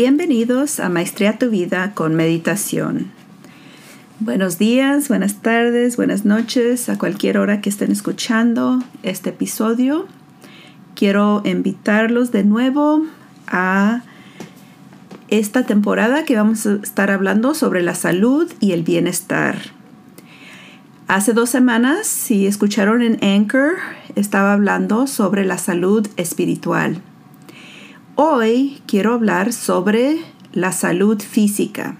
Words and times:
Bienvenidos 0.00 0.78
a 0.78 0.88
Maestría 0.88 1.38
tu 1.38 1.50
Vida 1.50 1.90
con 1.92 2.14
Meditación. 2.14 3.10
Buenos 4.20 4.56
días, 4.56 5.08
buenas 5.08 5.42
tardes, 5.42 5.96
buenas 5.96 6.24
noches, 6.24 6.88
a 6.88 6.96
cualquier 6.96 7.36
hora 7.36 7.60
que 7.60 7.68
estén 7.68 7.90
escuchando 7.90 8.80
este 9.02 9.30
episodio. 9.30 10.06
Quiero 10.94 11.42
invitarlos 11.44 12.30
de 12.30 12.44
nuevo 12.44 13.06
a 13.48 14.02
esta 15.26 15.66
temporada 15.66 16.24
que 16.24 16.36
vamos 16.36 16.64
a 16.64 16.74
estar 16.76 17.10
hablando 17.10 17.52
sobre 17.54 17.82
la 17.82 17.96
salud 17.96 18.48
y 18.60 18.70
el 18.70 18.84
bienestar. 18.84 19.58
Hace 21.08 21.32
dos 21.32 21.50
semanas, 21.50 22.06
si 22.06 22.46
escucharon 22.46 23.02
en 23.02 23.18
Anchor, 23.20 23.78
estaba 24.14 24.52
hablando 24.52 25.08
sobre 25.08 25.44
la 25.44 25.58
salud 25.58 26.06
espiritual. 26.16 27.02
Hoy 28.20 28.82
quiero 28.88 29.14
hablar 29.14 29.52
sobre 29.52 30.18
la 30.52 30.72
salud 30.72 31.22
física, 31.22 31.98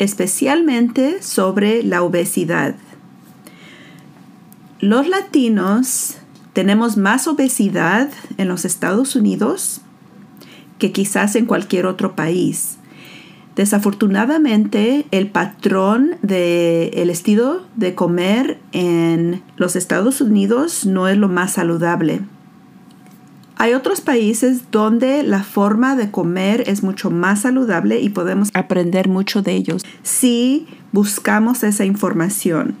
especialmente 0.00 1.22
sobre 1.22 1.84
la 1.84 2.02
obesidad. 2.02 2.74
Los 4.80 5.06
latinos 5.06 6.16
tenemos 6.54 6.96
más 6.96 7.28
obesidad 7.28 8.10
en 8.36 8.48
los 8.48 8.64
Estados 8.64 9.14
Unidos 9.14 9.80
que 10.80 10.90
quizás 10.90 11.36
en 11.36 11.46
cualquier 11.46 11.86
otro 11.86 12.16
país. 12.16 12.78
Desafortunadamente, 13.54 15.06
el 15.12 15.30
patrón 15.30 16.16
del 16.22 17.10
estilo 17.10 17.62
de 17.76 17.94
comer 17.94 18.58
en 18.72 19.40
los 19.54 19.76
Estados 19.76 20.20
Unidos 20.20 20.84
no 20.84 21.06
es 21.06 21.16
lo 21.16 21.28
más 21.28 21.52
saludable. 21.52 22.22
Hay 23.62 23.74
otros 23.74 24.00
países 24.00 24.72
donde 24.72 25.22
la 25.22 25.44
forma 25.44 25.94
de 25.94 26.10
comer 26.10 26.64
es 26.66 26.82
mucho 26.82 27.12
más 27.12 27.42
saludable 27.42 28.00
y 28.00 28.08
podemos 28.08 28.48
aprender 28.54 29.06
mucho 29.06 29.40
de 29.40 29.52
ellos 29.52 29.84
si 30.02 30.66
buscamos 30.90 31.62
esa 31.62 31.84
información. 31.84 32.74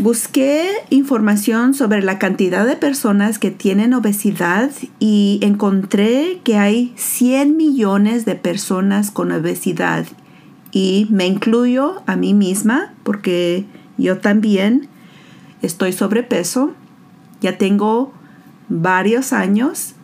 Busqué 0.00 0.66
información 0.90 1.74
sobre 1.74 2.02
la 2.02 2.18
cantidad 2.18 2.66
de 2.66 2.74
personas 2.74 3.38
que 3.38 3.52
tienen 3.52 3.94
obesidad 3.94 4.72
y 4.98 5.38
encontré 5.40 6.40
que 6.42 6.56
hay 6.56 6.92
100 6.96 7.56
millones 7.56 8.24
de 8.24 8.34
personas 8.34 9.12
con 9.12 9.30
obesidad 9.30 10.04
y 10.72 11.06
me 11.10 11.28
incluyo 11.28 12.02
a 12.06 12.16
mí 12.16 12.34
misma 12.34 12.92
porque 13.04 13.66
yo 13.98 14.18
también 14.18 14.88
estoy 15.62 15.92
sobrepeso. 15.92 16.72
Ya 17.40 17.56
tengo 17.56 18.12
varios 18.70 19.34
años, 19.34 19.94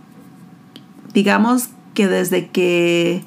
digamos 1.14 1.70
que 1.94 2.08
desde 2.08 2.48
que 2.48 3.24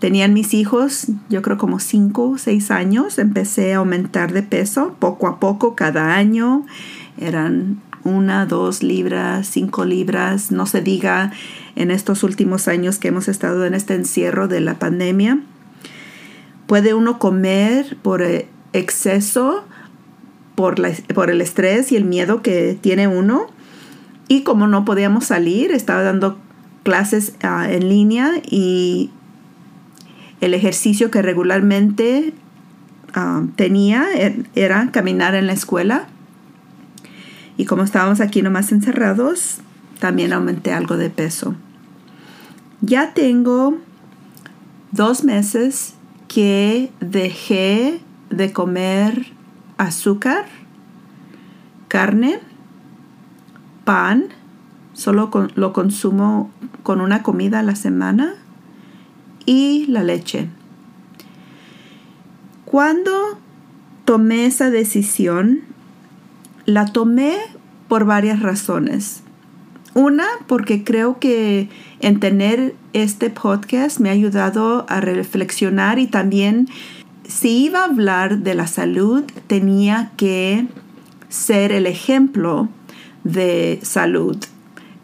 tenían 0.00 0.34
mis 0.34 0.52
hijos, 0.52 1.06
yo 1.30 1.40
creo 1.40 1.56
como 1.56 1.78
cinco 1.78 2.30
o 2.30 2.38
seis 2.38 2.70
años, 2.70 3.18
empecé 3.18 3.72
a 3.72 3.78
aumentar 3.78 4.32
de 4.32 4.42
peso 4.42 4.96
poco 4.98 5.28
a 5.28 5.40
poco 5.40 5.74
cada 5.74 6.16
año. 6.16 6.66
Eran 7.18 7.80
una, 8.02 8.46
dos 8.46 8.82
libras, 8.82 9.46
cinco 9.46 9.84
libras, 9.84 10.50
no 10.50 10.66
se 10.66 10.82
diga 10.82 11.32
en 11.76 11.90
estos 11.90 12.22
últimos 12.22 12.66
años 12.66 12.98
que 12.98 13.08
hemos 13.08 13.28
estado 13.28 13.64
en 13.64 13.74
este 13.74 13.94
encierro 13.94 14.48
de 14.48 14.60
la 14.60 14.78
pandemia. 14.78 15.40
Puede 16.66 16.94
uno 16.94 17.18
comer 17.18 17.96
por 18.02 18.22
eh, 18.22 18.48
exceso, 18.72 19.64
por, 20.54 20.76
por 21.14 21.30
el 21.30 21.40
estrés 21.40 21.92
y 21.92 21.96
el 21.96 22.04
miedo 22.04 22.42
que 22.42 22.76
tiene 22.80 23.06
uno 23.06 23.48
y 24.30 24.44
como 24.44 24.68
no 24.68 24.84
podíamos 24.84 25.24
salir, 25.24 25.72
estaba 25.72 26.04
dando 26.04 26.38
clases 26.84 27.34
ah, 27.42 27.66
en 27.68 27.88
línea 27.88 28.30
y 28.48 29.10
el 30.40 30.54
ejercicio 30.54 31.10
que 31.10 31.20
regularmente 31.20 32.32
ah, 33.12 33.42
tenía 33.56 34.06
er, 34.14 34.46
era 34.54 34.92
caminar 34.92 35.34
en 35.34 35.48
la 35.48 35.52
escuela. 35.52 36.06
Y 37.56 37.64
como 37.64 37.82
estábamos 37.82 38.20
aquí 38.20 38.40
nomás 38.40 38.70
encerrados, 38.70 39.62
también 39.98 40.32
aumenté 40.32 40.72
algo 40.72 40.96
de 40.96 41.10
peso. 41.10 41.56
Ya 42.82 43.14
tengo 43.14 43.78
dos 44.92 45.24
meses 45.24 45.94
que 46.28 46.92
dejé 47.00 48.00
de 48.30 48.52
comer 48.52 49.26
azúcar, 49.76 50.46
carne 51.88 52.38
pan, 53.90 54.26
solo 54.92 55.30
lo 55.56 55.72
consumo 55.72 56.48
con 56.84 57.00
una 57.00 57.24
comida 57.24 57.58
a 57.58 57.64
la 57.64 57.74
semana 57.74 58.34
y 59.46 59.86
la 59.88 60.04
leche. 60.04 60.46
Cuando 62.64 63.10
tomé 64.04 64.46
esa 64.46 64.70
decisión, 64.70 65.62
la 66.66 66.86
tomé 66.86 67.36
por 67.88 68.04
varias 68.04 68.38
razones. 68.38 69.24
Una, 69.94 70.28
porque 70.46 70.84
creo 70.84 71.18
que 71.18 71.68
en 71.98 72.20
tener 72.20 72.76
este 72.92 73.28
podcast 73.28 73.98
me 73.98 74.10
ha 74.10 74.12
ayudado 74.12 74.86
a 74.88 75.00
reflexionar 75.00 75.98
y 75.98 76.06
también 76.06 76.68
si 77.26 77.64
iba 77.64 77.80
a 77.80 77.86
hablar 77.86 78.38
de 78.38 78.54
la 78.54 78.68
salud, 78.68 79.24
tenía 79.48 80.12
que 80.16 80.68
ser 81.28 81.72
el 81.72 81.86
ejemplo 81.86 82.68
de 83.24 83.80
salud. 83.82 84.36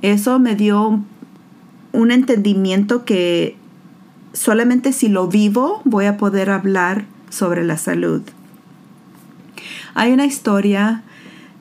Eso 0.02 0.38
me 0.38 0.54
dio 0.54 1.00
un 1.92 2.10
entendimiento 2.10 3.04
que 3.04 3.56
solamente 4.32 4.92
si 4.92 5.08
lo 5.08 5.28
vivo 5.28 5.80
voy 5.84 6.06
a 6.06 6.16
poder 6.16 6.50
hablar 6.50 7.06
sobre 7.30 7.64
la 7.64 7.78
salud. 7.78 8.22
Hay 9.94 10.12
una 10.12 10.26
historia 10.26 11.02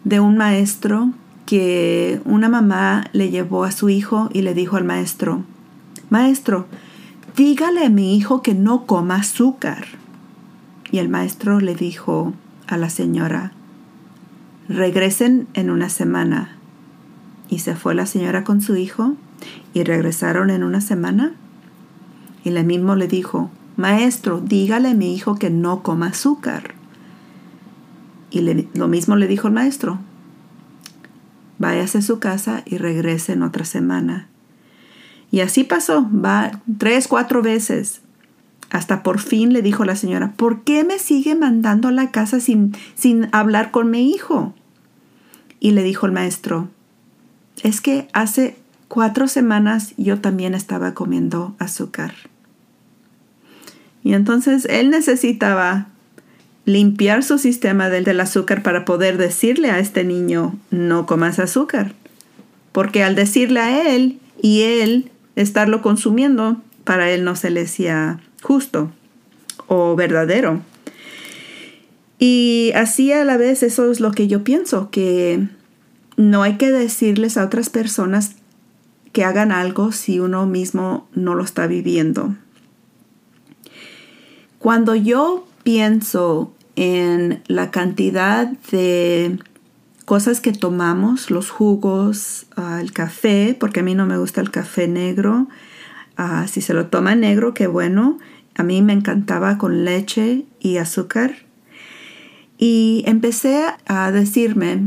de 0.04 0.20
un 0.20 0.38
maestro 0.38 1.12
que 1.46 2.22
una 2.26 2.50
mamá 2.50 3.06
le 3.14 3.30
llevó 3.30 3.64
a 3.64 3.72
su 3.72 3.90
hijo 3.90 4.30
y 4.34 4.42
le 4.42 4.54
dijo 4.54 4.78
al 4.78 4.84
maestro, 4.84 5.44
Maestro, 6.10 6.68
dígale 7.36 7.86
a 7.86 7.90
mi 7.90 8.16
hijo 8.16 8.42
que 8.42 8.54
no 8.54 8.86
coma 8.86 9.16
azúcar. 9.16 9.86
Y 10.92 11.00
el 11.00 11.10
maestro 11.10 11.60
le 11.60 11.76
dijo 11.76 12.34
a 12.68 12.78
la 12.78 12.90
señora, 12.90 13.54
regresen 14.68 15.48
en 15.54 15.70
una 15.70 15.90
semana. 15.90 16.58
Y 17.50 17.60
se 17.60 17.76
fue 17.76 17.96
la 17.96 18.06
señora 18.06 18.44
con 18.44 18.62
su 18.62 18.76
hijo 18.76 19.16
y 19.74 19.84
regresaron 19.84 20.50
en 20.50 20.64
una 20.64 20.82
semana. 20.82 21.34
Y 22.44 22.52
le 22.52 22.64
mismo 22.64 22.96
le 22.96 23.08
dijo, 23.08 23.50
Maestro, 23.78 24.40
dígale 24.40 24.90
a 24.90 24.94
mi 24.94 25.14
hijo 25.14 25.36
que 25.36 25.50
no 25.50 25.84
coma 25.84 26.08
azúcar. 26.08 26.76
Y 28.32 28.68
lo 28.74 28.88
mismo 28.88 29.16
le 29.16 29.28
dijo 29.28 29.48
el 29.48 29.54
maestro, 29.54 30.00
váyase 31.58 32.00
a 32.00 32.02
su 32.02 32.20
casa 32.20 32.64
y 32.66 32.78
regrese 32.78 33.34
en 33.34 33.44
otra 33.44 33.66
semana. 33.66 34.28
Y 35.32 35.42
así 35.42 35.64
pasó, 35.64 36.08
va 36.12 36.62
tres, 36.78 37.08
cuatro 37.08 37.42
veces. 37.42 38.02
Hasta 38.70 39.04
por 39.04 39.20
fin 39.20 39.54
le 39.54 39.62
dijo 39.62 39.86
la 39.86 39.96
señora, 39.96 40.34
¿por 40.36 40.64
qué 40.64 40.84
me 40.84 41.00
sigue 41.00 41.36
mandando 41.36 41.88
a 41.88 41.92
la 41.92 42.12
casa 42.12 42.40
sin, 42.40 42.76
sin 42.96 43.30
hablar 43.32 43.72
con 43.72 43.92
mi 43.92 44.12
hijo? 44.12 44.54
Y 45.60 45.72
le 45.72 45.84
dijo 45.84 46.06
el 46.06 46.12
maestro, 46.12 46.70
es 47.64 47.82
que 47.82 48.08
hace 48.14 48.58
cuatro 48.88 49.28
semanas 49.28 49.94
yo 49.98 50.20
también 50.20 50.54
estaba 50.54 50.94
comiendo 50.94 51.56
azúcar. 51.60 52.14
Y 54.04 54.14
entonces 54.14 54.66
él 54.70 54.90
necesitaba 54.90 55.88
limpiar 56.66 57.24
su 57.24 57.38
sistema 57.38 57.90
del, 57.90 58.04
del, 58.04 58.20
azúcar 58.20 58.64
para 58.64 58.86
poder 58.86 59.18
decirle 59.18 59.72
a 59.72 59.80
este 59.80 60.04
niño, 60.04 60.56
no 60.70 61.06
comas 61.06 61.40
azúcar. 61.40 61.94
Porque 62.72 63.04
al 63.04 63.16
decirle 63.16 63.62
a 63.62 63.94
él 63.94 64.20
y 64.42 64.62
él 64.62 65.12
estarlo 65.36 65.82
consumiendo, 65.82 66.62
para 66.84 67.10
él 67.10 67.24
no 67.24 67.36
se 67.36 67.50
le 67.50 67.64
hacía 67.64 68.20
justo 68.46 68.92
o 69.68 69.96
verdadero. 69.96 70.62
Y 72.20 72.72
así 72.76 73.12
a 73.12 73.26
la 73.26 73.38
vez 73.38 73.64
eso 73.64 73.92
es 73.92 74.00
lo 74.00 74.12
que 74.12 74.28
yo 74.28 74.44
pienso, 74.44 74.90
que 74.92 75.48
no 76.16 76.44
hay 76.44 76.58
que 76.58 76.72
decirles 76.72 77.38
a 77.38 77.44
otras 77.44 77.70
personas 77.70 78.36
que 79.12 79.24
hagan 79.24 79.52
algo 79.52 79.92
si 79.92 80.20
uno 80.20 80.46
mismo 80.46 81.08
no 81.14 81.36
lo 81.36 81.44
está 81.44 81.68
viviendo. 81.68 82.36
Cuando 84.60 84.96
yo 84.96 85.48
pienso 85.64 86.54
en 86.76 87.42
la 87.48 87.72
cantidad 87.72 88.48
de 88.72 89.40
cosas 90.06 90.40
que 90.40 90.52
tomamos, 90.52 91.32
los 91.32 91.50
jugos, 91.50 92.46
ah, 92.56 92.80
el 92.80 92.94
café, 92.94 93.58
porque 93.60 93.80
a 93.80 93.84
mí 93.84 93.96
no 93.96 94.06
me 94.06 94.18
gusta 94.18 94.42
el 94.42 94.52
café 94.52 94.88
negro, 94.88 95.48
ah, 96.16 96.48
si 96.48 96.62
se 96.62 96.74
lo 96.74 96.88
toma 96.88 97.16
negro, 97.16 97.54
qué 97.54 97.68
bueno, 97.68 98.20
a 98.56 98.64
mí 98.64 98.82
me 98.82 98.94
encantaba 98.94 99.58
con 99.58 99.84
leche 99.84 100.46
y 100.60 100.78
azúcar. 100.78 101.36
Y 102.58 103.04
empecé 103.06 103.66
a 103.86 104.12
decirme, 104.12 104.80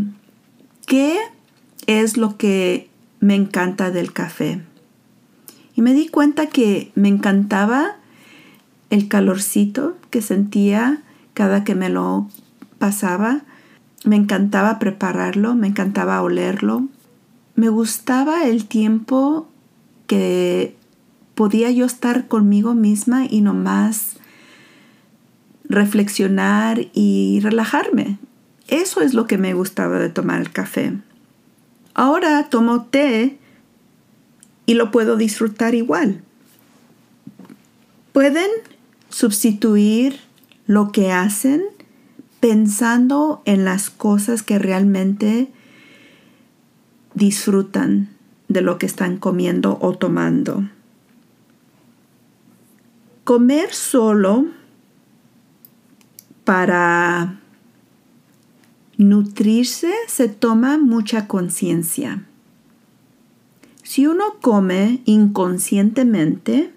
¿qué 0.87 1.19
es 1.87 2.17
lo 2.17 2.39
que 2.39 2.89
me 3.21 3.35
encanta 3.35 3.91
del 3.91 4.13
café? 4.13 4.63
Y 5.75 5.83
me 5.83 5.93
di 5.93 6.09
cuenta 6.09 6.47
que 6.47 6.91
me 6.95 7.09
encantaba 7.09 7.97
el 8.89 9.07
calorcito 9.09 9.97
que 10.11 10.23
sentía 10.23 11.03
cada 11.35 11.63
que 11.63 11.75
me 11.75 11.91
lo 11.91 12.27
pasaba. 12.79 13.43
Me 14.05 14.17
encantaba 14.17 14.79
prepararlo, 14.79 15.55
me 15.55 15.67
encantaba 15.67 16.23
olerlo. 16.23 16.89
Me 17.55 17.69
gustaba 17.69 18.47
el 18.47 18.65
tiempo 18.65 19.47
que 20.07 20.78
podía 21.39 21.71
yo 21.71 21.87
estar 21.87 22.27
conmigo 22.27 22.75
misma 22.75 23.25
y 23.31 23.43
nomás 23.43 24.17
reflexionar 25.69 26.89
y 26.95 27.39
relajarme. 27.45 28.19
Eso 28.67 29.03
es 29.03 29.15
lo 29.15 29.29
que 29.29 29.39
me 29.39 29.55
gustaba 29.55 30.01
de 30.01 30.09
tomar 30.09 30.41
el 30.41 30.51
café. 30.51 30.95
Ahora 31.95 32.49
tomo 32.51 32.87
té 32.87 33.39
y 34.67 34.75
lo 34.75 34.91
puedo 34.91 35.17
disfrutar 35.17 35.77
igual. 35.77 36.23
Pueden 38.13 38.51
sustituir 39.09 40.19
lo 40.67 40.91
que 40.91 41.13
hacen 41.13 41.63
pensando 42.41 43.43
en 43.45 43.65
las 43.65 43.91
cosas 43.91 44.43
que 44.43 44.59
realmente 44.59 45.53
disfrutan 47.15 48.09
de 48.49 48.61
lo 48.61 48.77
que 48.79 48.87
están 48.87 49.19
comiendo 49.19 49.79
o 49.81 49.97
tomando. 49.97 50.65
Comer 53.29 53.75
solo 53.75 54.47
para 56.45 57.39
nutrirse 58.97 59.93
se 60.07 60.29
toma 60.31 60.79
mucha 60.79 61.29
conciencia. 61.29 62.25
Si 63.83 64.07
uno 64.07 64.37
come 64.41 65.03
inconscientemente, 65.05 66.73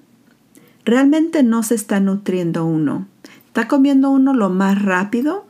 realmente 0.83 1.42
no 1.42 1.63
se 1.63 1.75
está 1.75 2.01
nutriendo 2.01 2.65
uno. 2.65 3.07
Está 3.45 3.69
comiendo 3.69 4.09
uno 4.09 4.33
lo 4.33 4.50
más 4.50 4.81
rápido, 4.81 5.45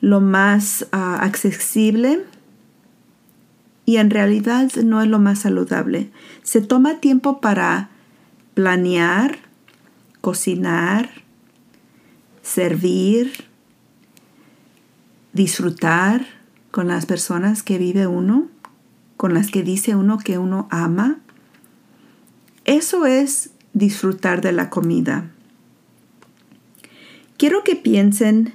lo 0.00 0.22
más 0.22 0.86
ah, 0.92 1.18
accesible 1.20 2.24
y 3.84 3.98
en 3.98 4.08
realidad 4.08 4.72
no 4.82 5.02
es 5.02 5.08
lo 5.08 5.18
más 5.18 5.40
saludable. 5.40 6.10
Se 6.42 6.62
toma 6.62 7.00
tiempo 7.00 7.42
para 7.42 7.91
planear, 8.54 9.38
cocinar, 10.20 11.10
servir, 12.42 13.32
disfrutar 15.32 16.26
con 16.70 16.88
las 16.88 17.06
personas 17.06 17.62
que 17.62 17.78
vive 17.78 18.06
uno, 18.06 18.48
con 19.16 19.34
las 19.34 19.50
que 19.50 19.62
dice 19.62 19.94
uno 19.94 20.18
que 20.18 20.38
uno 20.38 20.68
ama. 20.70 21.18
Eso 22.64 23.06
es 23.06 23.50
disfrutar 23.72 24.40
de 24.40 24.52
la 24.52 24.70
comida. 24.70 25.30
Quiero 27.38 27.64
que 27.64 27.74
piensen, 27.74 28.54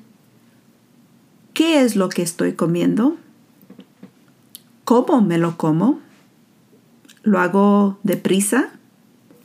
¿qué 1.53 1.81
es 1.81 1.95
lo 1.95 2.09
que 2.09 2.21
estoy 2.21 2.53
comiendo? 2.53 3.17
¿Cómo 4.85 5.21
me 5.21 5.37
lo 5.37 5.57
como? 5.57 5.99
¿Lo 7.23 7.39
hago 7.39 7.99
deprisa 8.03 8.76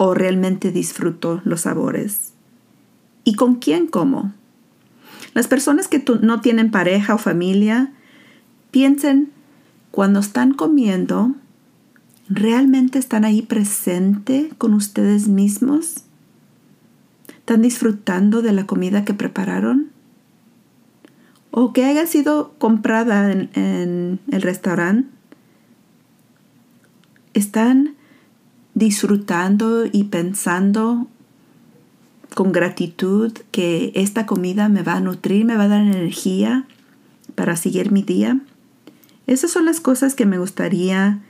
o 0.05 0.15
realmente 0.15 0.73
disfruto 0.73 1.41
los 1.45 1.61
sabores? 1.61 2.33
¿Y 3.23 3.35
con 3.35 3.55
quién 3.55 3.87
como? 3.87 4.33
Las 5.33 5.47
personas 5.47 5.87
que 5.87 6.03
no 6.23 6.41
tienen 6.41 6.73
pareja 6.73 7.15
o 7.15 7.19
familia, 7.19 7.93
piensen, 8.73 9.31
cuando 9.93 10.19
están 10.19 10.55
comiendo, 10.55 11.37
¿realmente 12.29 12.99
están 12.99 13.25
ahí 13.25 13.43
presente 13.43 14.51
con 14.59 14.75
ustedes 14.75 15.29
mismos? 15.29 15.99
¿Están 17.29 17.63
disfrutando 17.63 18.43
de 18.43 18.53
la 18.53 18.67
comida 18.67 19.05
que 19.05 19.15
prepararon? 19.15 19.93
¿O 21.53 21.73
que 21.73 21.85
haya 21.85 22.09
sido 22.09 22.55
comprada 22.59 23.31
en, 23.31 23.51
en 23.55 24.19
el 24.33 24.43
restaurante? 24.43 25.09
¿Están 27.35 27.95
disfrutando 28.75 29.85
y 29.91 30.05
pensando 30.05 31.07
con 32.35 32.53
gratitud 32.53 33.33
que 33.51 33.93
esta 33.95 34.27
comida 34.27 34.69
me 34.69 34.83
va 34.83 34.95
a 34.95 35.01
nutrir, 35.01 35.45
me 35.45 35.57
va 35.57 35.65
a 35.65 35.69
dar 35.69 35.83
energía 35.83 36.67
para 37.35 37.57
seguir 37.57 37.93
mi 37.93 38.03
día. 38.03 38.41
Esas 39.27 39.51
son 39.51 39.67
las 39.67 39.81
cosas 39.81 40.15
que 40.15 40.27
me 40.27 40.39
gustaría 40.39 41.21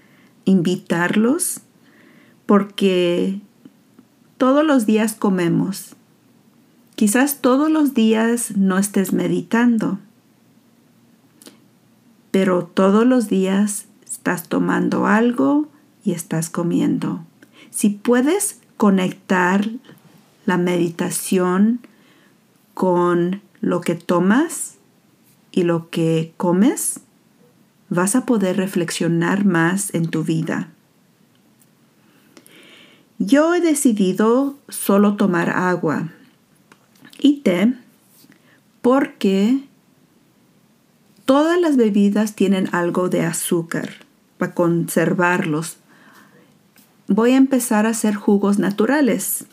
invitarlos 0.45 1.61
porque 2.47 3.41
todos 4.39 4.65
los 4.65 4.87
días 4.87 5.15
comemos. 5.15 5.95
Quizás 6.95 7.41
todos 7.41 7.71
los 7.71 7.95
días 7.95 8.57
no 8.57 8.79
estés 8.79 9.13
meditando, 9.13 9.99
pero 12.31 12.65
todos 12.65 13.07
los 13.07 13.29
días 13.29 13.87
estás 14.05 14.49
tomando 14.49 15.07
algo 15.07 15.69
y 16.05 16.13
estás 16.13 16.49
comiendo. 16.49 17.25
Si 17.73 17.89
puedes 17.89 18.61
conectar 18.77 19.69
la 20.47 20.59
meditación 20.59 21.81
con 22.75 23.41
lo 23.61 23.81
que 23.81 23.95
tomas 23.95 24.77
y 25.51 25.63
lo 25.63 25.91
que 25.91 26.35
comes, 26.37 27.01
vas 27.89 28.15
a 28.15 28.27
poder 28.27 28.57
reflexionar 28.57 29.45
más 29.45 29.93
en 29.95 30.09
tu 30.09 30.23
vida. 30.23 30.69
Yo 33.19 33.55
he 33.55 33.61
decidido 33.61 34.59
solo 34.69 35.17
tomar 35.17 35.51
agua 35.51 36.11
y 37.19 37.41
té 37.41 37.73
porque 38.83 39.65
todas 41.25 41.61
las 41.61 41.77
bebidas 41.77 42.35
tienen 42.35 42.69
algo 42.73 43.09
de 43.09 43.25
azúcar 43.25 43.91
para 44.39 44.55
conservarlos. 44.55 45.79
Voy 47.09 47.33
a 47.33 47.37
empezar 47.37 47.87
a 47.87 47.91
hacer 47.91 48.15
jugos 48.15 48.59
naturales 48.59 49.47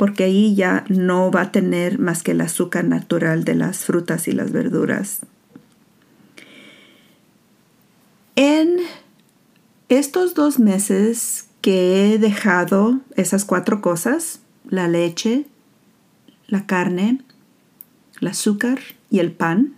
porque 0.00 0.24
ahí 0.24 0.54
ya 0.54 0.86
no 0.88 1.30
va 1.30 1.42
a 1.42 1.52
tener 1.52 1.98
más 1.98 2.22
que 2.22 2.30
el 2.30 2.40
azúcar 2.40 2.86
natural 2.86 3.44
de 3.44 3.54
las 3.54 3.84
frutas 3.84 4.28
y 4.28 4.32
las 4.32 4.50
verduras. 4.50 5.20
En 8.34 8.78
estos 9.90 10.32
dos 10.32 10.58
meses 10.58 11.48
que 11.60 12.14
he 12.14 12.18
dejado 12.18 13.00
esas 13.14 13.44
cuatro 13.44 13.82
cosas, 13.82 14.40
la 14.70 14.88
leche, 14.88 15.44
la 16.46 16.64
carne, 16.64 17.20
el 18.22 18.28
azúcar 18.28 18.78
y 19.10 19.18
el 19.18 19.32
pan, 19.32 19.74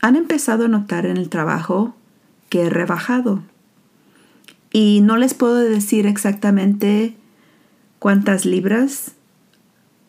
han 0.00 0.14
empezado 0.14 0.66
a 0.66 0.68
notar 0.68 1.06
en 1.06 1.16
el 1.16 1.28
trabajo 1.28 1.96
que 2.50 2.62
he 2.62 2.70
rebajado. 2.70 3.42
Y 4.78 5.00
no 5.00 5.16
les 5.16 5.32
puedo 5.32 5.54
decir 5.54 6.06
exactamente 6.06 7.16
cuántas 7.98 8.44
libras 8.44 9.12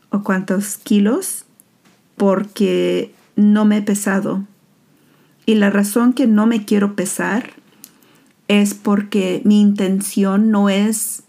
o 0.09 0.23
cuántos 0.23 0.75
kilos 0.75 1.45
porque 2.17 3.13
no 3.37 3.63
me 3.63 3.77
he 3.77 3.81
pesado. 3.81 4.43
Y 5.45 5.55
la 5.55 5.69
razón 5.69 6.11
que 6.11 6.27
no 6.27 6.47
me 6.47 6.65
quiero 6.65 6.97
pesar 6.97 7.51
es 8.49 8.73
porque 8.73 9.41
mi 9.45 9.61
intención 9.61 10.51
no 10.51 10.67
es 10.67 11.23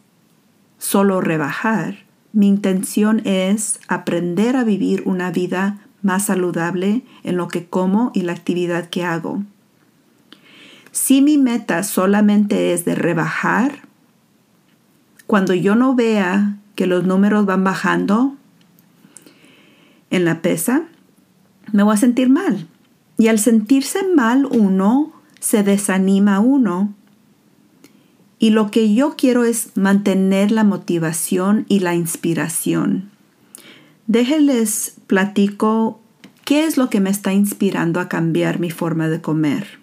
solo 0.78 1.20
rebajar. 1.20 1.98
Mi 2.32 2.48
intención 2.48 3.22
es 3.24 3.78
aprender 3.86 4.56
a 4.56 4.64
vivir 4.64 5.04
una 5.06 5.30
vida 5.30 5.78
más 6.02 6.24
saludable 6.24 7.02
en 7.22 7.36
lo 7.36 7.46
que 7.46 7.68
como 7.68 8.10
y 8.14 8.22
la 8.22 8.32
actividad 8.32 8.90
que 8.90 9.04
hago. 9.04 9.44
Si 11.08 11.22
mi 11.22 11.38
meta 11.38 11.84
solamente 11.84 12.74
es 12.74 12.84
de 12.84 12.94
rebajar, 12.94 13.80
cuando 15.26 15.54
yo 15.54 15.74
no 15.74 15.94
vea 15.94 16.58
que 16.74 16.86
los 16.86 17.04
números 17.04 17.46
van 17.46 17.64
bajando 17.64 18.36
en 20.10 20.26
la 20.26 20.42
pesa, 20.42 20.82
me 21.72 21.82
voy 21.82 21.94
a 21.94 21.96
sentir 21.96 22.28
mal. 22.28 22.68
Y 23.16 23.28
al 23.28 23.38
sentirse 23.38 24.06
mal 24.06 24.44
uno, 24.44 25.14
se 25.40 25.62
desanima 25.62 26.40
uno. 26.40 26.92
Y 28.38 28.50
lo 28.50 28.70
que 28.70 28.92
yo 28.92 29.16
quiero 29.16 29.44
es 29.44 29.74
mantener 29.78 30.50
la 30.50 30.62
motivación 30.62 31.64
y 31.70 31.80
la 31.80 31.94
inspiración. 31.94 33.08
Déjenles 34.08 34.96
platico 35.06 36.02
qué 36.44 36.64
es 36.64 36.76
lo 36.76 36.90
que 36.90 37.00
me 37.00 37.08
está 37.08 37.32
inspirando 37.32 37.98
a 37.98 38.10
cambiar 38.10 38.60
mi 38.60 38.70
forma 38.70 39.08
de 39.08 39.22
comer. 39.22 39.77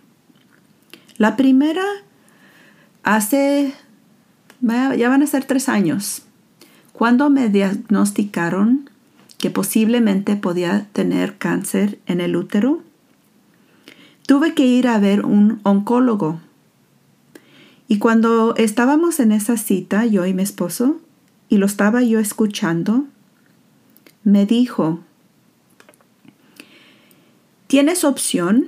La 1.18 1.38
primera, 1.38 1.84
hace 3.04 3.74
ya 4.62 5.10
van 5.10 5.22
a 5.22 5.28
ser 5.28 5.46
tres 5.46 5.70
años, 5.70 6.24
cuando 6.92 7.30
me 7.30 7.50
diagnosticaron 7.50 8.90
que 9.38 9.50
posiblemente 9.50 10.36
podía 10.36 10.88
tener 10.92 11.38
cáncer 11.38 12.00
en 12.06 12.20
el 12.20 12.36
útero, 12.36 12.82
tuve 14.26 14.54
que 14.54 14.66
ir 14.66 14.88
a 14.88 15.00
ver 15.00 15.26
un 15.26 15.60
oncólogo. 15.64 16.40
Y 17.88 18.00
cuando 18.00 18.56
estábamos 18.56 19.20
en 19.20 19.32
esa 19.32 19.58
cita, 19.58 20.06
yo 20.06 20.26
y 20.26 20.34
mi 20.34 20.42
esposo, 20.42 21.00
y 21.48 21.58
lo 21.58 21.68
estaba 21.68 22.02
yo 22.02 22.20
escuchando, 22.20 23.06
me 24.24 24.46
dijo, 24.46 25.02
tienes 27.68 28.04
opción, 28.04 28.68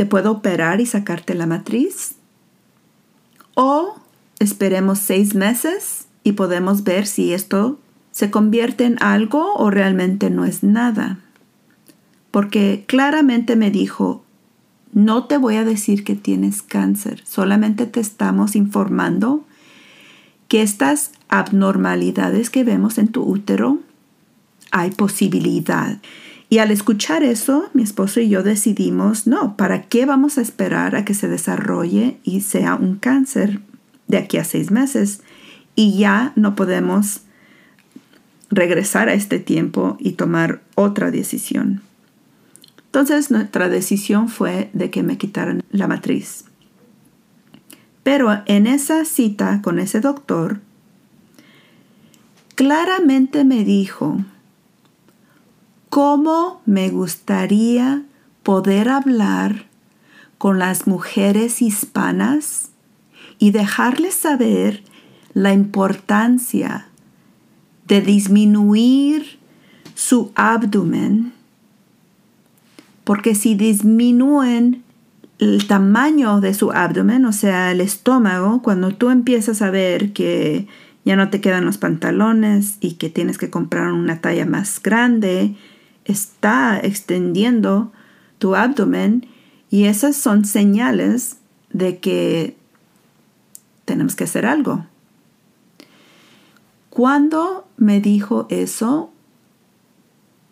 te 0.00 0.06
puedo 0.06 0.30
operar 0.30 0.80
y 0.80 0.86
sacarte 0.86 1.34
la 1.34 1.44
matriz, 1.44 2.14
o 3.52 4.00
esperemos 4.38 4.98
seis 4.98 5.34
meses 5.34 6.06
y 6.24 6.32
podemos 6.32 6.84
ver 6.84 7.06
si 7.06 7.34
esto 7.34 7.78
se 8.10 8.30
convierte 8.30 8.86
en 8.86 8.96
algo 9.02 9.52
o 9.56 9.68
realmente 9.68 10.30
no 10.30 10.46
es 10.46 10.62
nada. 10.62 11.18
Porque 12.30 12.84
claramente 12.86 13.56
me 13.56 13.70
dijo, 13.70 14.24
no 14.94 15.24
te 15.24 15.36
voy 15.36 15.56
a 15.56 15.66
decir 15.66 16.02
que 16.02 16.16
tienes 16.16 16.62
cáncer, 16.62 17.22
solamente 17.26 17.84
te 17.84 18.00
estamos 18.00 18.56
informando 18.56 19.44
que 20.48 20.62
estas 20.62 21.12
abnormalidades 21.28 22.48
que 22.48 22.64
vemos 22.64 22.96
en 22.96 23.08
tu 23.08 23.22
útero 23.22 23.80
hay 24.70 24.92
posibilidad. 24.92 25.98
Y 26.50 26.58
al 26.58 26.72
escuchar 26.72 27.22
eso, 27.22 27.70
mi 27.74 27.84
esposo 27.84 28.18
y 28.18 28.28
yo 28.28 28.42
decidimos, 28.42 29.28
no, 29.28 29.56
¿para 29.56 29.82
qué 29.82 30.04
vamos 30.04 30.36
a 30.36 30.40
esperar 30.40 30.96
a 30.96 31.04
que 31.04 31.14
se 31.14 31.28
desarrolle 31.28 32.18
y 32.24 32.40
sea 32.40 32.74
un 32.74 32.96
cáncer 32.96 33.60
de 34.08 34.18
aquí 34.18 34.36
a 34.36 34.42
seis 34.42 34.72
meses? 34.72 35.22
Y 35.76 35.96
ya 35.96 36.32
no 36.34 36.56
podemos 36.56 37.20
regresar 38.50 39.08
a 39.08 39.14
este 39.14 39.38
tiempo 39.38 39.96
y 40.00 40.12
tomar 40.12 40.60
otra 40.74 41.12
decisión. 41.12 41.82
Entonces 42.86 43.30
nuestra 43.30 43.68
decisión 43.68 44.28
fue 44.28 44.70
de 44.72 44.90
que 44.90 45.04
me 45.04 45.18
quitaran 45.18 45.62
la 45.70 45.86
matriz. 45.86 46.46
Pero 48.02 48.42
en 48.46 48.66
esa 48.66 49.04
cita 49.04 49.62
con 49.62 49.78
ese 49.78 50.00
doctor, 50.00 50.58
claramente 52.56 53.44
me 53.44 53.62
dijo 53.62 54.18
cómo 55.90 56.62
me 56.64 56.88
gustaría 56.88 58.02
poder 58.42 58.88
hablar 58.88 59.66
con 60.38 60.58
las 60.58 60.86
mujeres 60.86 61.60
hispanas 61.60 62.70
y 63.38 63.50
dejarles 63.50 64.14
saber 64.14 64.82
la 65.34 65.52
importancia 65.52 66.86
de 67.86 68.00
disminuir 68.00 69.38
su 69.94 70.32
abdomen 70.34 71.34
porque 73.10 73.34
si 73.34 73.56
disminuyen 73.56 74.84
el 75.40 75.66
tamaño 75.66 76.40
de 76.40 76.54
su 76.54 76.70
abdomen, 76.70 77.24
o 77.24 77.32
sea, 77.32 77.72
el 77.72 77.80
estómago, 77.80 78.62
cuando 78.62 78.94
tú 78.94 79.10
empiezas 79.10 79.62
a 79.62 79.70
ver 79.70 80.12
que 80.12 80.68
ya 81.04 81.16
no 81.16 81.28
te 81.28 81.40
quedan 81.40 81.64
los 81.64 81.76
pantalones 81.76 82.76
y 82.80 82.92
que 82.92 83.08
tienes 83.08 83.36
que 83.36 83.50
comprar 83.50 83.90
una 83.92 84.20
talla 84.20 84.46
más 84.46 84.80
grande, 84.80 85.56
está 86.04 86.80
extendiendo 86.80 87.92
tu 88.38 88.56
abdomen 88.56 89.26
y 89.70 89.84
esas 89.84 90.16
son 90.16 90.44
señales 90.44 91.36
de 91.72 91.98
que 91.98 92.56
tenemos 93.84 94.16
que 94.16 94.24
hacer 94.24 94.46
algo. 94.46 94.86
Cuando 96.90 97.68
me 97.76 98.00
dijo 98.00 98.46
eso, 98.50 99.10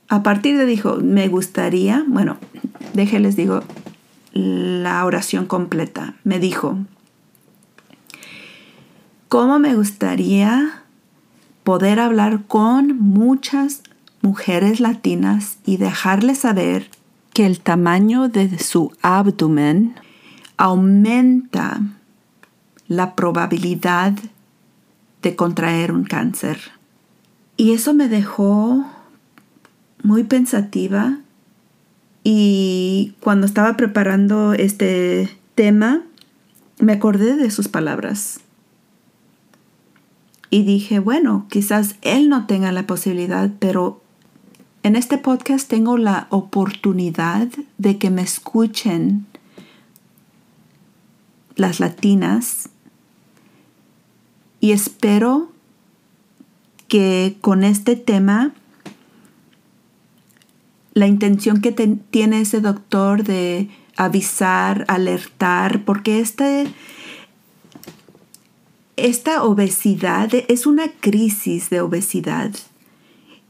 a 0.09 0.23
partir 0.23 0.57
de 0.57 0.67
dijo, 0.67 0.97
me 0.97 1.28
gustaría, 1.28 2.05
bueno, 2.07 2.38
déjenles 2.95 3.37
digo 3.37 3.62
la 4.33 5.05
oración 5.05 5.47
completa. 5.47 6.14
Me 6.25 6.38
dijo, 6.38 6.78
¿cómo 9.28 9.59
me 9.59 9.75
gustaría 9.75 10.85
poder 11.64 12.00
hablar 12.00 12.45
con 12.47 12.99
muchas 12.99 13.83
mujeres 14.23 14.81
latinas 14.81 15.59
y 15.65 15.77
dejarles 15.77 16.39
saber 16.39 16.91
que 17.33 17.47
el 17.47 17.61
tamaño 17.61 18.29
de 18.29 18.59
su 18.59 18.93
abdomen 19.03 19.95
aumenta 20.57 21.81
la 22.89 23.15
probabilidad 23.15 24.15
de 25.23 25.37
contraer 25.37 25.93
un 25.93 26.05
cáncer? 26.05 26.59
Y 27.57 27.73
eso 27.73 27.95
me 27.95 28.09
dejó 28.09 28.85
muy 30.03 30.25
pensativa 30.25 31.19
y 32.25 33.15
cuando 33.21 33.47
estaba 33.47 33.77
preparando 33.77 34.53
este 34.53 35.29
tema 35.55 36.03
me 36.79 36.93
acordé 36.93 37.37
de 37.37 37.51
sus 37.51 37.69
palabras. 37.69 38.41
Y 40.51 40.63
dije, 40.63 40.99
bueno, 40.99 41.47
quizás 41.51 41.97
él 42.03 42.29
no 42.29 42.47
tenga 42.47 42.73
la 42.73 42.87
posibilidad, 42.87 43.51
pero 43.59 44.01
en 44.82 44.97
este 44.97 45.18
podcast 45.18 45.68
tengo 45.68 45.99
la 45.99 46.26
oportunidad 46.30 47.49
de 47.78 47.99
que 47.99 48.11
me 48.11 48.23
escuchen 48.23 49.26
las 51.56 51.80
latinas 51.80 52.68
y 54.61 54.73
espero 54.73 55.50
que 56.87 57.37
con 57.40 57.64
este 57.64 57.97
tema 57.97 58.54
la 60.94 61.06
intención 61.06 61.61
que 61.61 61.73
tiene 61.73 62.40
ese 62.40 62.61
doctor 62.61 63.23
de 63.25 63.68
avisar, 63.97 64.85
alertar, 64.88 65.85
porque 65.85 66.20
este, 66.20 66.66
esta 68.97 69.42
obesidad 69.44 70.30
es 70.49 70.66
una 70.66 70.88
crisis 71.00 71.70
de 71.70 71.80
obesidad 71.80 72.52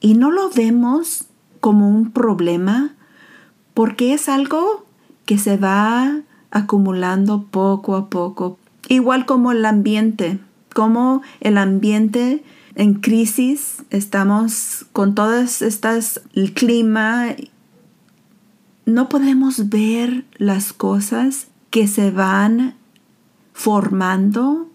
y 0.00 0.14
no 0.14 0.30
lo 0.30 0.50
vemos 0.50 1.26
como 1.60 1.88
un 1.88 2.10
problema 2.12 2.94
porque 3.74 4.14
es 4.14 4.28
algo 4.28 4.86
que 5.24 5.38
se 5.38 5.56
va 5.56 6.20
acumulando 6.50 7.44
poco 7.44 7.96
a 7.96 8.08
poco, 8.08 8.58
igual 8.88 9.26
como 9.26 9.52
el 9.52 9.64
ambiente, 9.64 10.38
como 10.74 11.22
el 11.40 11.58
ambiente 11.58 12.42
en 12.74 12.94
crisis, 12.94 13.82
estamos 13.90 14.86
con 14.92 15.14
todas 15.14 15.62
estas, 15.62 16.22
el 16.34 16.54
clima, 16.54 17.34
no 18.86 19.08
podemos 19.08 19.68
ver 19.68 20.24
las 20.36 20.72
cosas 20.72 21.48
que 21.70 21.86
se 21.88 22.10
van 22.10 22.74
formando 23.52 24.70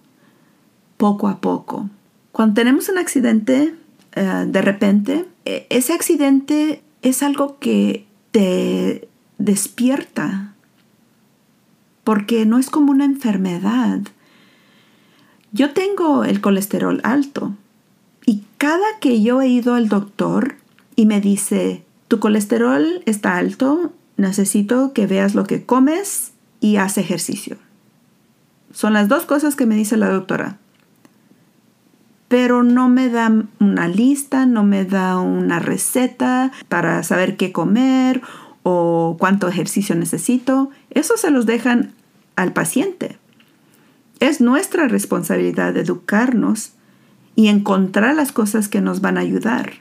poco 0.98 1.27
a 1.27 1.39
poco. 1.39 1.89
Cuando 2.32 2.56
tenemos 2.56 2.89
un 2.89 2.98
accidente, 2.98 3.74
eh, 4.15 4.46
de 4.48 4.62
repente, 4.62 5.25
e, 5.46 5.67
ese 5.70 5.93
accidente 5.93 6.82
es 7.01 7.24
algo 7.24 7.58
que 7.60 8.05
te 8.32 9.08
despierta, 9.38 10.53
porque 12.03 12.46
no 12.46 12.60
es 12.60 12.70
como 12.70 12.91
una 12.91 13.05
enfermedad. 13.05 14.00
Yo 15.51 15.74
tengo 15.74 16.24
el 16.24 16.41
colesterol 16.41 17.00
alto 17.03 17.53
y 18.25 18.43
cada 18.58 18.86
que 19.00 19.22
yo 19.22 19.41
he 19.41 19.48
ido 19.48 19.75
al 19.75 19.89
doctor 19.89 20.55
y 20.96 21.05
me 21.05 21.22
dice, 21.22 21.84
tu 22.08 22.20
colesterol 22.20 23.03
está 23.05 23.38
alto, 23.38 23.93
necesito 24.17 24.93
que 24.93 25.08
veas 25.08 25.36
lo 25.36 25.46
que 25.46 25.65
comes 25.65 26.34
y 26.60 26.77
haz 26.77 26.98
ejercicio. 26.98 27.58
Son 28.72 28.93
las 28.93 29.08
dos 29.08 29.25
cosas 29.25 29.55
que 29.55 29.65
me 29.65 29.75
dice 29.75 29.98
la 29.98 30.10
doctora. 30.10 30.58
Pero 32.34 32.63
no 32.63 32.90
me 32.90 33.10
da 33.10 33.32
una 33.60 33.88
lista, 33.88 34.48
no 34.48 34.63
me 34.63 34.86
da 34.86 35.20
una 35.20 35.60
receta 35.60 36.52
para 36.68 37.04
saber 37.04 37.38
qué 37.38 37.52
comer 37.52 38.24
o 38.63 39.18
cuánto 39.20 39.48
ejercicio 39.48 39.94
necesito. 39.94 40.72
Eso 40.90 41.16
se 41.16 41.30
los 41.30 41.46
dejan 41.46 41.94
al 42.36 42.52
paciente. 42.52 43.20
Es 44.20 44.42
nuestra 44.42 44.88
responsabilidad 44.88 45.78
educarnos 45.78 46.72
y 47.36 47.50
encontrar 47.50 48.16
las 48.16 48.32
cosas 48.32 48.68
que 48.68 48.82
nos 48.82 49.00
van 49.00 49.20
a 49.20 49.22
ayudar. 49.22 49.74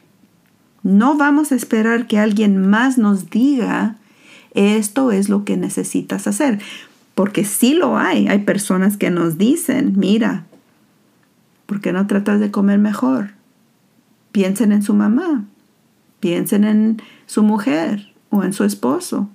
No 0.82 1.16
vamos 1.16 1.52
a 1.52 1.54
esperar 1.54 2.06
que 2.06 2.18
alguien 2.18 2.68
más 2.68 2.99
nos 2.99 3.30
diga 3.30 3.97
esto 4.52 5.11
es 5.11 5.30
lo 5.30 5.47
que 5.47 5.56
necesitas 5.56 6.26
hacer, 6.26 6.61
porque 7.14 7.47
sí 7.47 7.73
lo 7.73 7.97
hay. 7.97 8.28
Hay 8.28 8.40
personas 8.40 8.99
que 8.99 9.09
nos 9.09 9.38
dicen, 9.38 9.94
mira, 9.97 10.44
¿por 11.72 11.80
qué 11.80 11.92
no 11.92 12.06
tratas 12.06 12.38
de 12.38 12.50
comer 12.50 12.78
mejor? 12.78 13.30
Piensen 14.30 14.72
en 14.72 14.82
su 14.82 14.92
mamá, 14.92 15.46
piensen 16.20 16.64
en 16.64 17.02
su 17.24 17.42
mujer 17.42 18.12
o 18.28 18.44
en 18.44 18.52
su 18.52 18.64
esposo. 18.64 19.30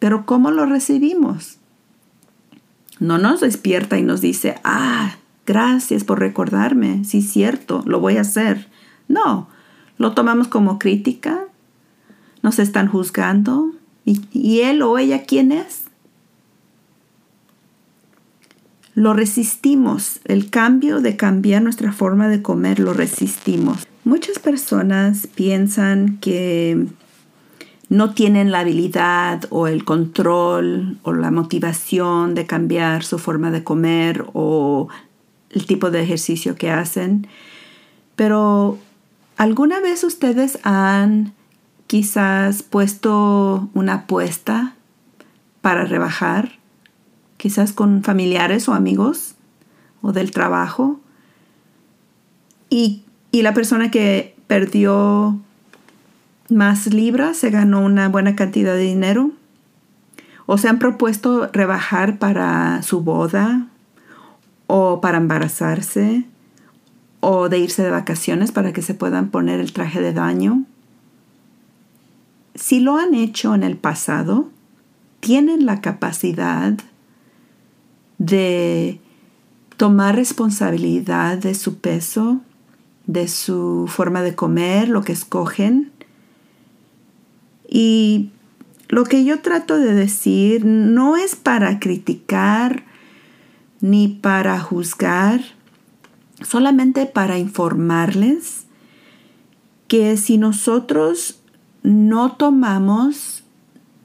Pero 0.00 0.26
¿cómo 0.26 0.50
lo 0.50 0.66
recibimos? 0.66 1.58
No 2.98 3.18
nos 3.18 3.40
despierta 3.40 3.98
y 3.98 4.02
nos 4.02 4.20
dice, 4.20 4.56
ah, 4.64 5.14
Gracias 5.50 6.04
por 6.04 6.20
recordarme. 6.20 7.04
Sí, 7.04 7.22
cierto, 7.22 7.82
lo 7.84 7.98
voy 7.98 8.18
a 8.18 8.20
hacer. 8.20 8.68
No, 9.08 9.48
lo 9.98 10.12
tomamos 10.12 10.46
como 10.46 10.78
crítica. 10.78 11.40
Nos 12.42 12.60
están 12.60 12.86
juzgando. 12.86 13.72
¿Y, 14.04 14.60
él 14.60 14.80
o 14.82 14.96
ella 14.96 15.24
quién 15.24 15.50
es? 15.50 15.79
Lo 18.94 19.14
resistimos. 19.14 20.20
El 20.24 20.50
cambio 20.50 21.00
de 21.00 21.16
cambiar 21.16 21.62
nuestra 21.62 21.92
forma 21.92 22.28
de 22.28 22.42
comer 22.42 22.78
lo 22.78 22.92
resistimos. 22.92 23.86
Muchas 24.04 24.38
personas 24.38 25.26
piensan 25.26 26.18
que 26.18 26.86
no 27.88 28.14
tienen 28.14 28.52
la 28.52 28.60
habilidad 28.60 29.44
o 29.50 29.66
el 29.66 29.84
control 29.84 30.98
o 31.02 31.12
la 31.12 31.30
motivación 31.30 32.34
de 32.34 32.46
cambiar 32.46 33.02
su 33.02 33.18
forma 33.18 33.50
de 33.50 33.64
comer 33.64 34.24
o 34.32 34.88
el 35.50 35.66
tipo 35.66 35.90
de 35.90 36.02
ejercicio 36.02 36.54
que 36.54 36.70
hacen. 36.70 37.26
Pero 38.14 38.78
¿alguna 39.36 39.80
vez 39.80 40.04
ustedes 40.04 40.58
han 40.62 41.32
quizás 41.88 42.62
puesto 42.62 43.68
una 43.74 43.94
apuesta 43.94 44.74
para 45.60 45.84
rebajar? 45.84 46.59
Quizás 47.40 47.72
con 47.72 48.02
familiares 48.02 48.68
o 48.68 48.74
amigos 48.74 49.34
o 50.02 50.12
del 50.12 50.30
trabajo. 50.30 51.00
Y, 52.68 53.04
y 53.32 53.40
la 53.40 53.54
persona 53.54 53.90
que 53.90 54.36
perdió 54.46 55.40
más 56.50 56.88
libras 56.88 57.38
se 57.38 57.48
ganó 57.48 57.80
una 57.80 58.10
buena 58.10 58.36
cantidad 58.36 58.74
de 58.74 58.82
dinero. 58.82 59.30
O 60.44 60.58
se 60.58 60.68
han 60.68 60.78
propuesto 60.78 61.46
rebajar 61.50 62.18
para 62.18 62.82
su 62.82 63.00
boda 63.00 63.68
o 64.66 65.00
para 65.00 65.16
embarazarse 65.16 66.26
o 67.20 67.48
de 67.48 67.58
irse 67.58 67.82
de 67.82 67.90
vacaciones 67.90 68.52
para 68.52 68.74
que 68.74 68.82
se 68.82 68.92
puedan 68.92 69.30
poner 69.30 69.60
el 69.60 69.72
traje 69.72 70.02
de 70.02 70.12
baño. 70.12 70.64
Si 72.54 72.80
lo 72.80 72.98
han 72.98 73.14
hecho 73.14 73.54
en 73.54 73.62
el 73.62 73.78
pasado, 73.78 74.50
tienen 75.20 75.64
la 75.64 75.80
capacidad 75.80 76.74
de 78.20 79.00
tomar 79.78 80.14
responsabilidad 80.14 81.38
de 81.38 81.54
su 81.54 81.78
peso, 81.78 82.42
de 83.06 83.28
su 83.28 83.86
forma 83.88 84.20
de 84.20 84.34
comer, 84.34 84.90
lo 84.90 85.02
que 85.02 85.12
escogen. 85.12 85.90
Y 87.66 88.30
lo 88.88 89.04
que 89.04 89.24
yo 89.24 89.40
trato 89.40 89.78
de 89.78 89.94
decir 89.94 90.66
no 90.66 91.16
es 91.16 91.34
para 91.34 91.80
criticar 91.80 92.84
ni 93.80 94.08
para 94.08 94.60
juzgar, 94.60 95.40
solamente 96.42 97.06
para 97.06 97.38
informarles 97.38 98.66
que 99.88 100.18
si 100.18 100.36
nosotros 100.36 101.40
no 101.82 102.32
tomamos 102.32 103.44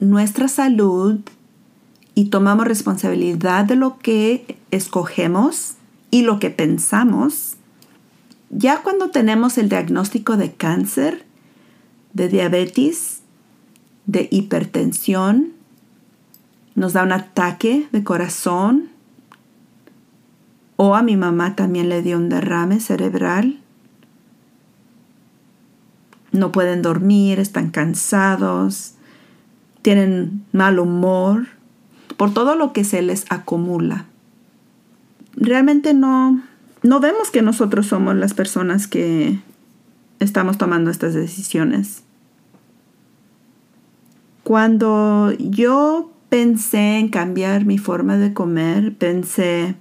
nuestra 0.00 0.48
salud 0.48 1.20
y 2.18 2.30
tomamos 2.30 2.66
responsabilidad 2.66 3.66
de 3.66 3.76
lo 3.76 3.98
que 3.98 4.56
escogemos 4.70 5.74
y 6.10 6.22
lo 6.22 6.40
que 6.40 6.48
pensamos, 6.48 7.56
ya 8.48 8.82
cuando 8.82 9.10
tenemos 9.10 9.58
el 9.58 9.68
diagnóstico 9.68 10.38
de 10.38 10.54
cáncer, 10.54 11.26
de 12.14 12.28
diabetes, 12.28 13.20
de 14.06 14.28
hipertensión, 14.30 15.52
nos 16.74 16.94
da 16.94 17.02
un 17.02 17.12
ataque 17.12 17.86
de 17.92 18.02
corazón, 18.02 18.88
o 20.76 20.94
a 20.94 21.02
mi 21.02 21.18
mamá 21.18 21.54
también 21.54 21.90
le 21.90 22.00
dio 22.00 22.16
un 22.16 22.30
derrame 22.30 22.80
cerebral. 22.80 23.60
No 26.32 26.50
pueden 26.50 26.80
dormir, 26.80 27.40
están 27.40 27.70
cansados, 27.70 28.94
tienen 29.82 30.46
mal 30.52 30.78
humor 30.78 31.55
por 32.16 32.32
todo 32.32 32.56
lo 32.56 32.72
que 32.72 32.84
se 32.84 33.02
les 33.02 33.24
acumula. 33.30 34.06
Realmente 35.36 35.94
no, 35.94 36.42
no 36.82 37.00
vemos 37.00 37.30
que 37.30 37.42
nosotros 37.42 37.86
somos 37.86 38.16
las 38.16 38.34
personas 38.34 38.86
que 38.86 39.38
estamos 40.18 40.58
tomando 40.58 40.90
estas 40.90 41.14
decisiones. 41.14 42.02
Cuando 44.42 45.32
yo 45.38 46.12
pensé 46.28 46.98
en 46.98 47.08
cambiar 47.08 47.64
mi 47.64 47.78
forma 47.78 48.16
de 48.16 48.32
comer, 48.32 48.94
pensé, 48.96 49.74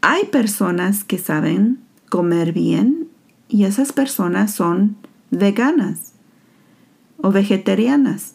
hay 0.00 0.24
personas 0.26 1.04
que 1.04 1.18
saben 1.18 1.78
comer 2.08 2.52
bien 2.52 3.08
y 3.48 3.64
esas 3.64 3.92
personas 3.92 4.52
son 4.52 4.96
veganas 5.30 6.12
o 7.18 7.30
vegetarianas. 7.30 8.34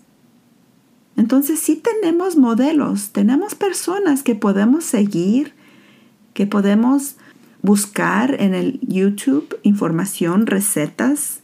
Entonces 1.15 1.59
sí 1.59 1.75
tenemos 1.75 2.37
modelos, 2.37 3.09
tenemos 3.09 3.55
personas 3.55 4.23
que 4.23 4.35
podemos 4.35 4.83
seguir, 4.83 5.53
que 6.33 6.47
podemos 6.47 7.15
buscar 7.61 8.35
en 8.39 8.53
el 8.53 8.79
YouTube 8.81 9.57
información, 9.63 10.47
recetas. 10.47 11.39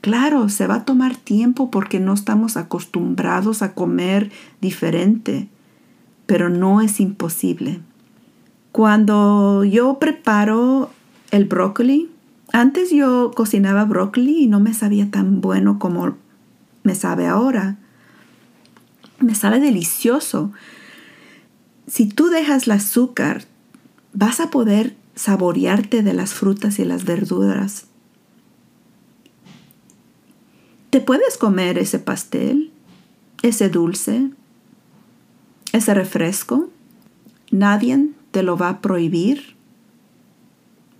Claro, 0.00 0.48
se 0.48 0.66
va 0.66 0.76
a 0.76 0.84
tomar 0.84 1.16
tiempo 1.16 1.70
porque 1.70 1.98
no 1.98 2.14
estamos 2.14 2.56
acostumbrados 2.56 3.62
a 3.62 3.74
comer 3.74 4.30
diferente, 4.60 5.48
pero 6.26 6.48
no 6.48 6.80
es 6.80 7.00
imposible. 7.00 7.80
Cuando 8.70 9.64
yo 9.64 9.98
preparo 9.98 10.90
el 11.30 11.46
brócoli, 11.46 12.10
antes 12.52 12.90
yo 12.90 13.32
cocinaba 13.34 13.84
brócoli 13.84 14.44
y 14.44 14.46
no 14.46 14.60
me 14.60 14.74
sabía 14.74 15.10
tan 15.10 15.40
bueno 15.40 15.78
como 15.78 16.14
me 16.84 16.94
sabe 16.94 17.26
ahora. 17.26 17.78
Me 19.18 19.34
sabe 19.34 19.60
delicioso. 19.60 20.52
Si 21.86 22.06
tú 22.06 22.28
dejas 22.28 22.66
el 22.66 22.72
azúcar, 22.72 23.44
vas 24.12 24.40
a 24.40 24.50
poder 24.50 24.96
saborearte 25.14 26.02
de 26.02 26.12
las 26.12 26.34
frutas 26.34 26.78
y 26.78 26.84
las 26.84 27.04
verduras. 27.04 27.86
Te 30.90 31.00
puedes 31.00 31.36
comer 31.36 31.78
ese 31.78 31.98
pastel, 31.98 32.70
ese 33.42 33.68
dulce, 33.68 34.30
ese 35.72 35.94
refresco. 35.94 36.70
Nadie 37.50 38.08
te 38.30 38.42
lo 38.42 38.56
va 38.56 38.68
a 38.68 38.80
prohibir. 38.80 39.56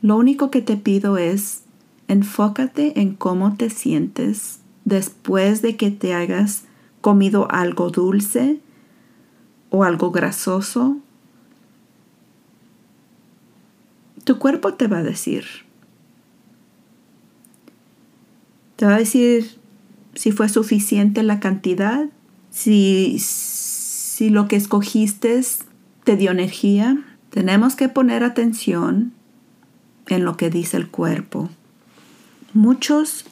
Lo 0.00 0.16
único 0.16 0.50
que 0.50 0.62
te 0.62 0.76
pido 0.76 1.18
es 1.18 1.62
enfócate 2.08 3.00
en 3.00 3.14
cómo 3.14 3.56
te 3.56 3.70
sientes 3.70 4.60
después 4.84 5.62
de 5.62 5.76
que 5.76 5.90
te 5.90 6.14
hayas 6.14 6.64
comido 7.06 7.46
algo 7.52 7.90
dulce 7.90 8.58
o 9.70 9.84
algo 9.84 10.10
grasoso. 10.10 10.96
Tu 14.24 14.40
cuerpo 14.40 14.74
te 14.74 14.88
va 14.88 14.98
a 14.98 15.02
decir. 15.04 15.44
Te 18.74 18.86
va 18.86 18.96
a 18.96 18.98
decir 18.98 19.56
si 20.16 20.32
fue 20.32 20.48
suficiente 20.48 21.22
la 21.22 21.38
cantidad, 21.38 22.06
si, 22.50 23.20
si 23.20 24.28
lo 24.28 24.48
que 24.48 24.56
escogiste 24.56 25.40
te 26.02 26.16
dio 26.16 26.32
energía, 26.32 27.04
tenemos 27.30 27.76
que 27.76 27.88
poner 27.88 28.24
atención 28.24 29.12
en 30.08 30.24
lo 30.24 30.36
que 30.36 30.50
dice 30.50 30.76
el 30.76 30.88
cuerpo. 30.88 31.50
Muchos 32.52 33.26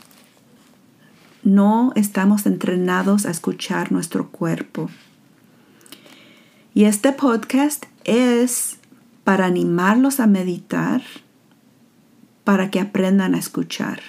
no 1.44 1.92
estamos 1.94 2.46
entrenados 2.46 3.26
a 3.26 3.30
escuchar 3.30 3.92
nuestro 3.92 4.30
cuerpo. 4.30 4.90
Y 6.74 6.84
este 6.84 7.12
podcast 7.12 7.84
es 8.04 8.78
para 9.22 9.46
animarlos 9.46 10.20
a 10.20 10.26
meditar, 10.26 11.02
para 12.44 12.70
que 12.70 12.80
aprendan 12.80 13.34
a 13.34 13.38
escuchar. 13.38 14.00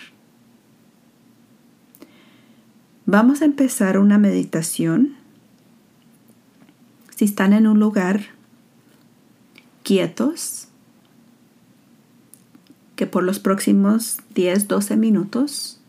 Vamos 3.06 3.42
a 3.42 3.46
empezar 3.46 4.00
una 4.00 4.18
meditación. 4.18 5.16
Si 7.16 7.26
están 7.26 7.54
en 7.54 7.68
un 7.68 7.80
lugar 7.80 8.22
quietos, 9.84 10.70
que 12.96 13.06
por 13.06 13.24
los 13.24 13.40
próximos 13.40 14.20
10-12 14.34 14.98
minutos 14.98 15.82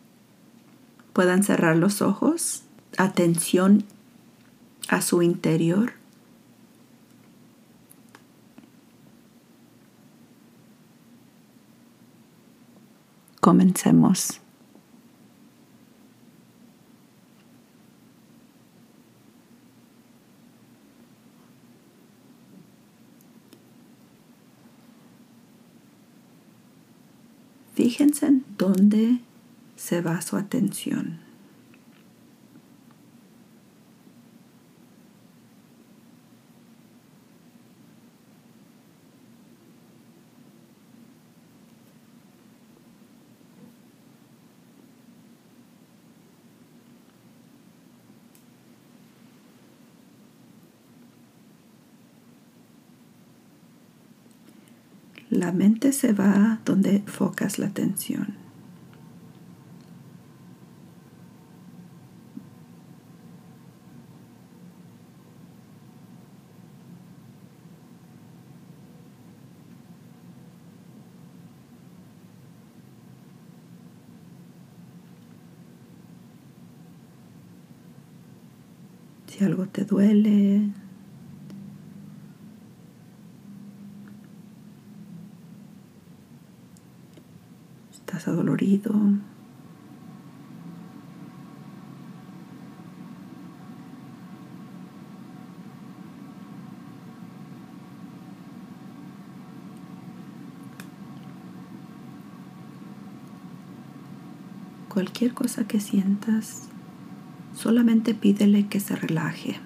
puedan 1.16 1.42
cerrar 1.42 1.76
los 1.76 2.02
ojos, 2.02 2.64
atención 2.98 3.85
a 4.87 5.00
su 5.00 5.22
interior. 5.22 5.94
Comencemos. 13.40 14.42
Fíjense 27.74 28.26
en 28.26 28.44
dónde 28.59 29.20
se 29.77 30.01
va 30.01 30.21
su 30.23 30.37
atención. 30.37 31.21
La 55.29 55.53
mente 55.53 55.93
se 55.93 56.12
va 56.12 56.61
donde 56.65 57.03
focas 57.07 57.59
la 57.59 57.67
atención. 57.67 58.45
Si 79.37 79.44
algo 79.44 79.66
te 79.66 79.85
duele, 79.85 80.62
estás 87.92 88.29
adolorido, 88.29 88.94
cualquier 104.88 105.35
cosa 105.35 105.68
que 105.68 105.79
sientas, 105.79 106.70
solamente 107.57 108.14
pídele 108.14 108.69
que 108.69 108.81
se 108.81 108.95
relaje. 108.95 109.57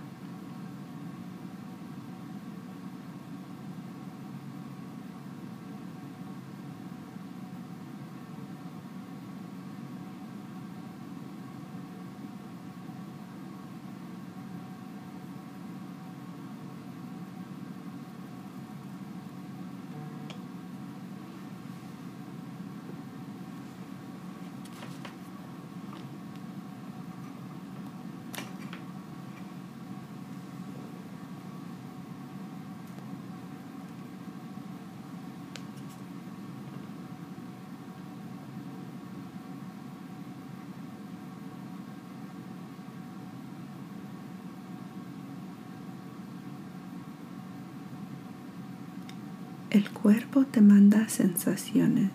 El 49.81 49.89
cuerpo 49.93 50.45
te 50.45 50.61
manda 50.61 51.09
sensaciones. 51.09 52.11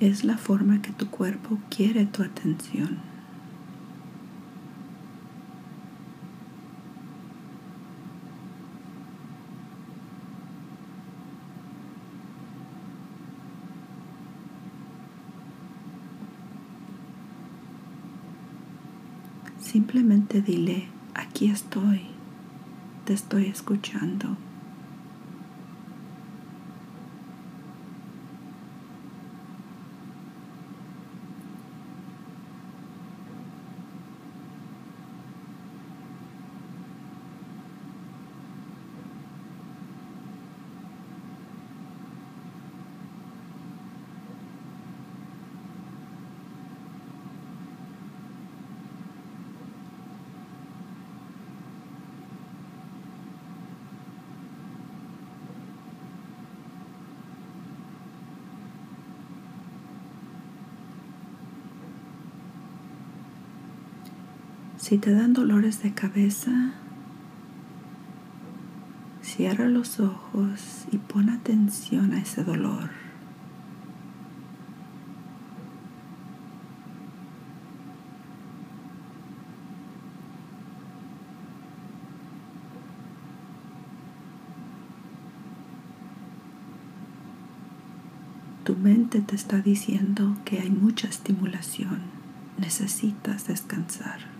Es 0.00 0.22
la 0.24 0.36
forma 0.36 0.82
que 0.82 0.92
tu 0.92 1.08
cuerpo 1.08 1.58
quiere 1.70 2.04
tu 2.04 2.22
atención. 2.22 3.15
Simplemente 19.66 20.42
dile, 20.42 20.86
aquí 21.14 21.50
estoy, 21.50 22.02
te 23.04 23.12
estoy 23.14 23.46
escuchando. 23.46 24.36
Si 64.86 64.98
te 64.98 65.10
dan 65.10 65.32
dolores 65.32 65.82
de 65.82 65.92
cabeza, 65.92 66.70
cierra 69.20 69.66
los 69.66 69.98
ojos 69.98 70.86
y 70.92 70.98
pon 70.98 71.28
atención 71.28 72.12
a 72.12 72.20
ese 72.20 72.44
dolor. 72.44 72.90
Tu 88.62 88.76
mente 88.76 89.20
te 89.20 89.34
está 89.34 89.58
diciendo 89.58 90.36
que 90.44 90.60
hay 90.60 90.70
mucha 90.70 91.08
estimulación, 91.08 92.02
necesitas 92.56 93.48
descansar. 93.48 94.36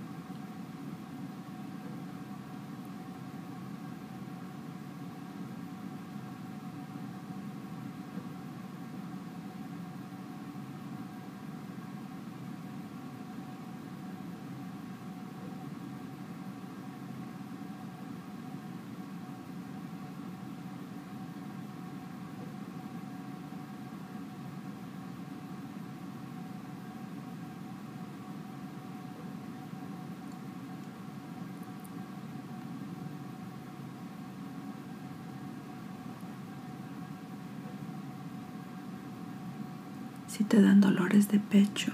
si 40.35 40.35
te 40.48 40.62
dan 40.62 40.80
dolores 40.80 41.28
de 41.28 41.38
pecho, 41.38 41.92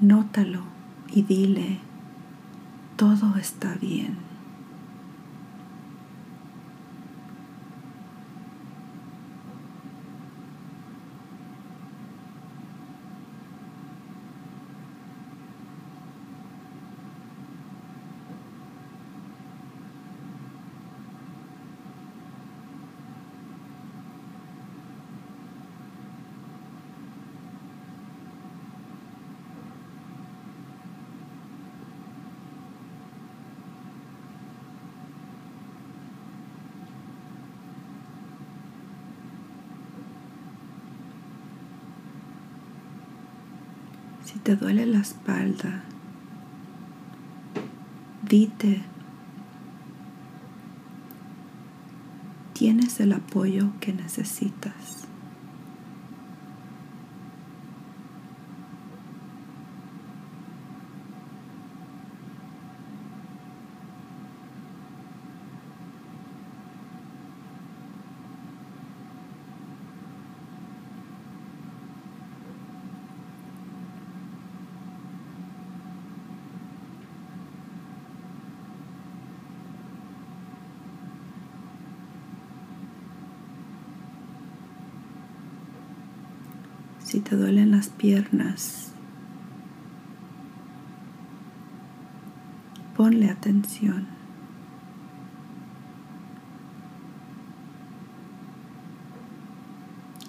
nótalo 0.00 0.60
y 1.08 1.22
dile, 1.22 1.78
todo 2.96 3.36
está 3.36 3.74
bien. 3.80 4.16
Si 44.26 44.40
te 44.40 44.56
duele 44.56 44.86
la 44.86 44.98
espalda, 44.98 45.84
dite, 48.28 48.82
tienes 52.52 52.98
el 52.98 53.12
apoyo 53.12 53.70
que 53.80 53.92
necesitas. 53.92 55.06
si 87.06 87.15
te 87.28 87.34
duelen 87.34 87.72
las 87.72 87.88
piernas, 87.88 88.92
ponle 92.96 93.30
atención. 93.30 94.06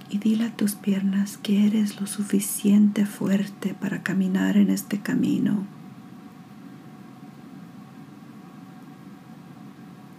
Y 0.10 0.18
dile 0.18 0.46
a 0.46 0.56
tus 0.56 0.74
piernas 0.74 1.38
que 1.38 1.68
eres 1.68 2.02
lo 2.02 2.08
suficiente 2.08 3.06
fuerte 3.06 3.76
para 3.80 4.02
caminar 4.02 4.58
en 4.58 4.72
este 4.72 5.00
camino. 5.00 5.66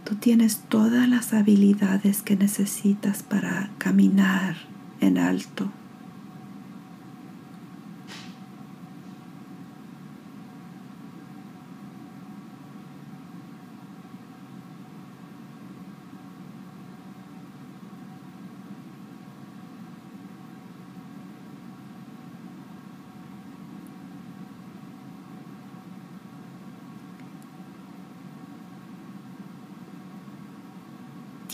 Tú 0.05 0.15
tienes 0.15 0.61
todas 0.69 1.09
las 1.09 1.35
habilidades 1.35 2.23
que 2.23 2.37
necesitas 2.37 3.25
para 3.25 3.71
caminar 3.79 4.57
en 5.01 5.19
alto. 5.19 5.73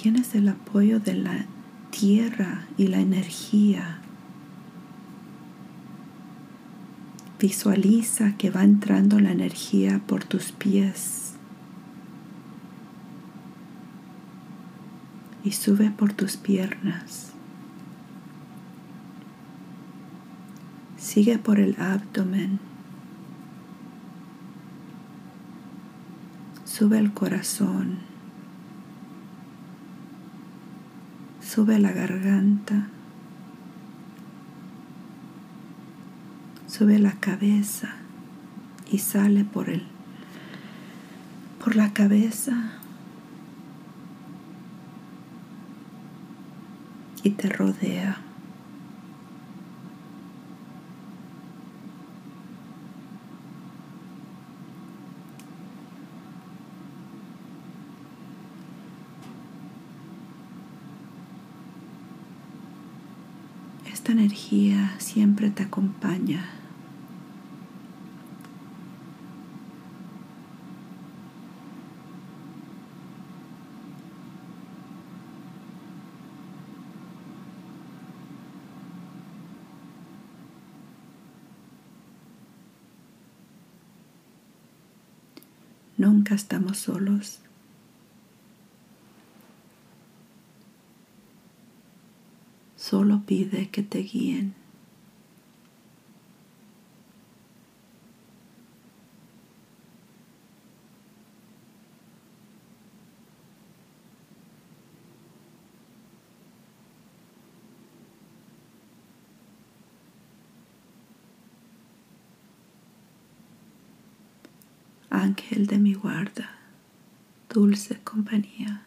Tienes 0.04 0.34
el 0.34 0.50
apoyo 0.50 1.00
de 1.00 1.14
la 1.14 1.46
tierra 1.90 2.66
y 2.76 2.88
la 2.88 3.00
energía. 3.00 4.00
Visualiza 7.40 8.36
que 8.36 8.50
va 8.50 8.64
entrando 8.64 9.18
la 9.18 9.32
energía 9.32 10.02
por 10.06 10.22
tus 10.22 10.52
pies 10.52 11.36
y 15.42 15.52
sube 15.52 15.90
por 15.90 16.12
tus 16.12 16.36
piernas. 16.36 17.32
Sigue 20.98 21.38
por 21.38 21.58
el 21.58 21.80
abdomen. 21.80 22.60
Sube 26.66 26.98
el 26.98 27.14
corazón. 27.14 28.13
Sube 31.54 31.78
la 31.78 31.92
garganta, 31.92 32.88
sube 36.66 36.98
la 36.98 37.12
cabeza 37.12 37.94
y 38.90 38.98
sale 38.98 39.44
por 39.44 39.70
el 39.70 39.84
por 41.62 41.76
la 41.76 41.92
cabeza 41.92 42.72
y 47.22 47.30
te 47.30 47.48
rodea. 47.48 48.24
esta 64.04 64.13
energía 64.24 64.94
siempre 64.98 65.50
te 65.50 65.64
acompaña. 65.64 66.48
Nunca 85.98 86.34
estamos 86.34 86.78
solos. 86.78 87.43
Pide 93.26 93.70
que 93.70 93.82
te 93.82 94.00
guíen. 94.00 94.54
Ángel 115.08 115.66
de 115.66 115.78
mi 115.78 115.94
guarda, 115.94 116.50
dulce 117.48 117.98
compañía, 118.04 118.82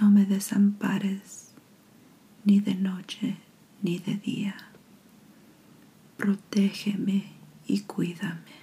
no 0.00 0.10
me 0.10 0.24
desampares 0.24 1.47
ni 2.48 2.60
de 2.60 2.74
noche 2.74 3.36
ni 3.82 3.98
de 3.98 4.14
día. 4.16 4.56
Protégeme 6.16 7.24
y 7.66 7.80
cuídame. 7.80 8.56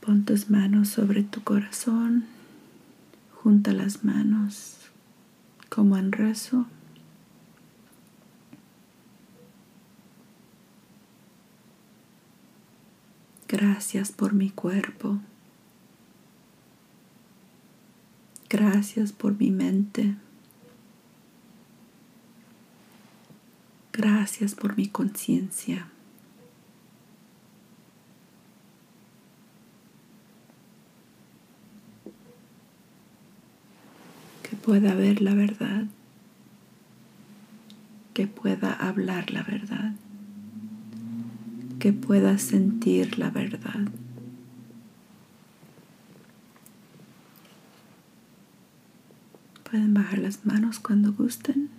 Pon 0.00 0.24
tus 0.24 0.50
manos 0.50 0.88
sobre 0.88 1.24
tu 1.24 1.42
corazón, 1.42 2.26
junta 3.34 3.72
las 3.72 4.04
manos 4.04 4.76
como 5.68 5.96
en 5.96 6.12
rezo. 6.12 6.66
Gracias 13.52 14.10
por 14.10 14.32
mi 14.32 14.48
cuerpo. 14.48 15.18
Gracias 18.48 19.12
por 19.12 19.38
mi 19.38 19.50
mente. 19.50 20.14
Gracias 23.92 24.54
por 24.54 24.74
mi 24.78 24.88
conciencia. 24.88 25.86
Que 34.42 34.56
pueda 34.56 34.94
ver 34.94 35.20
la 35.20 35.34
verdad. 35.34 35.84
Que 38.14 38.26
pueda 38.26 38.72
hablar 38.72 39.30
la 39.30 39.42
verdad 39.42 39.92
que 41.82 41.92
puedas 41.92 42.42
sentir 42.42 43.18
la 43.18 43.30
verdad. 43.30 43.88
Pueden 49.68 49.92
bajar 49.92 50.18
las 50.18 50.46
manos 50.46 50.78
cuando 50.78 51.12
gusten. 51.12 51.70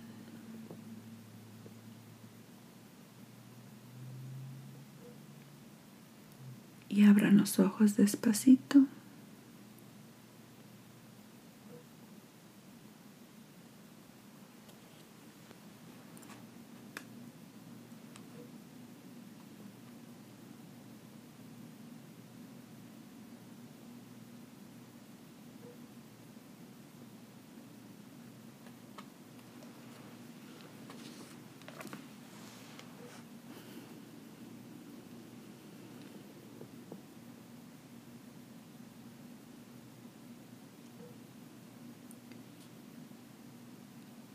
Y 6.90 7.04
abran 7.04 7.38
los 7.38 7.58
ojos 7.58 7.96
despacito. 7.96 8.84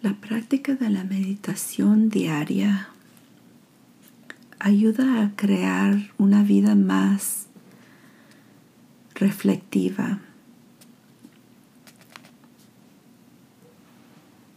La 0.01 0.13
práctica 0.13 0.75
de 0.75 0.89
la 0.89 1.03
meditación 1.03 2.07
diaria 2.07 2.87
ayuda 4.57 5.21
a 5.21 5.35
crear 5.35 6.11
una 6.17 6.41
vida 6.41 6.73
más 6.73 7.47
reflectiva. 9.15 10.19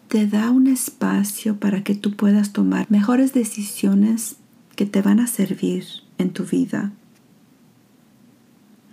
Te 0.06 0.28
da 0.28 0.50
un 0.50 0.68
espacio 0.68 1.56
para 1.58 1.82
que 1.82 1.96
tú 1.96 2.14
puedas 2.14 2.52
tomar 2.52 2.88
mejores 2.88 3.32
decisiones 3.32 4.36
que 4.76 4.86
te 4.86 5.02
van 5.02 5.18
a 5.18 5.26
servir 5.26 5.84
en 6.18 6.32
tu 6.32 6.44
vida. 6.44 6.92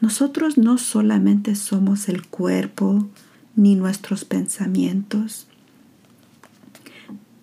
Nosotros 0.01 0.57
no 0.57 0.79
solamente 0.79 1.53
somos 1.53 2.09
el 2.09 2.25
cuerpo 2.25 3.07
ni 3.55 3.75
nuestros 3.75 4.25
pensamientos, 4.25 5.48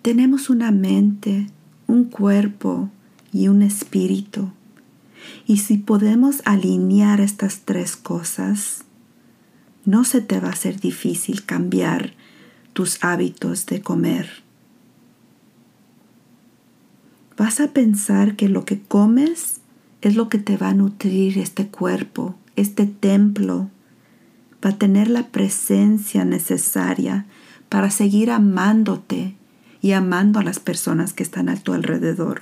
tenemos 0.01 0.49
una 0.49 0.71
mente, 0.71 1.47
un 1.87 2.05
cuerpo 2.05 2.89
y 3.31 3.47
un 3.47 3.61
espíritu. 3.61 4.51
Y 5.45 5.57
si 5.57 5.77
podemos 5.77 6.41
alinear 6.45 7.21
estas 7.21 7.61
tres 7.61 7.95
cosas, 7.95 8.83
no 9.85 10.03
se 10.03 10.21
te 10.21 10.39
va 10.39 10.49
a 10.49 10.55
ser 10.55 10.79
difícil 10.79 11.45
cambiar 11.45 12.13
tus 12.73 13.03
hábitos 13.03 13.65
de 13.65 13.81
comer. 13.81 14.43
Vas 17.37 17.59
a 17.59 17.71
pensar 17.71 18.35
que 18.35 18.49
lo 18.49 18.65
que 18.65 18.79
comes 18.81 19.61
es 20.01 20.15
lo 20.15 20.29
que 20.29 20.39
te 20.39 20.57
va 20.57 20.69
a 20.69 20.73
nutrir 20.73 21.37
este 21.37 21.67
cuerpo, 21.67 22.35
este 22.55 22.85
templo, 22.85 23.69
va 24.63 24.71
a 24.71 24.77
tener 24.77 25.09
la 25.09 25.27
presencia 25.27 26.25
necesaria 26.25 27.25
para 27.69 27.91
seguir 27.91 28.31
amándote 28.31 29.35
y 29.81 29.91
amando 29.91 30.39
a 30.39 30.43
las 30.43 30.59
personas 30.59 31.13
que 31.13 31.23
están 31.23 31.49
a 31.49 31.55
tu 31.55 31.73
alrededor. 31.73 32.41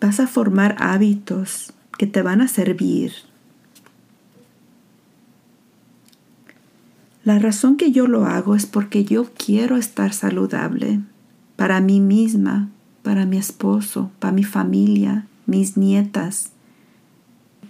Vas 0.00 0.20
a 0.20 0.26
formar 0.26 0.76
hábitos 0.78 1.72
que 1.96 2.06
te 2.06 2.22
van 2.22 2.40
a 2.40 2.48
servir. 2.48 3.12
La 7.24 7.38
razón 7.38 7.76
que 7.76 7.90
yo 7.90 8.06
lo 8.06 8.26
hago 8.26 8.54
es 8.54 8.66
porque 8.66 9.04
yo 9.04 9.30
quiero 9.32 9.78
estar 9.78 10.12
saludable 10.12 11.00
para 11.56 11.80
mí 11.80 12.00
misma, 12.00 12.68
para 13.02 13.24
mi 13.24 13.38
esposo, 13.38 14.10
para 14.18 14.32
mi 14.32 14.44
familia, 14.44 15.26
mis 15.46 15.76
nietas, 15.76 16.50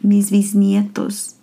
mis 0.03 0.31
bisnietos, 0.31 1.37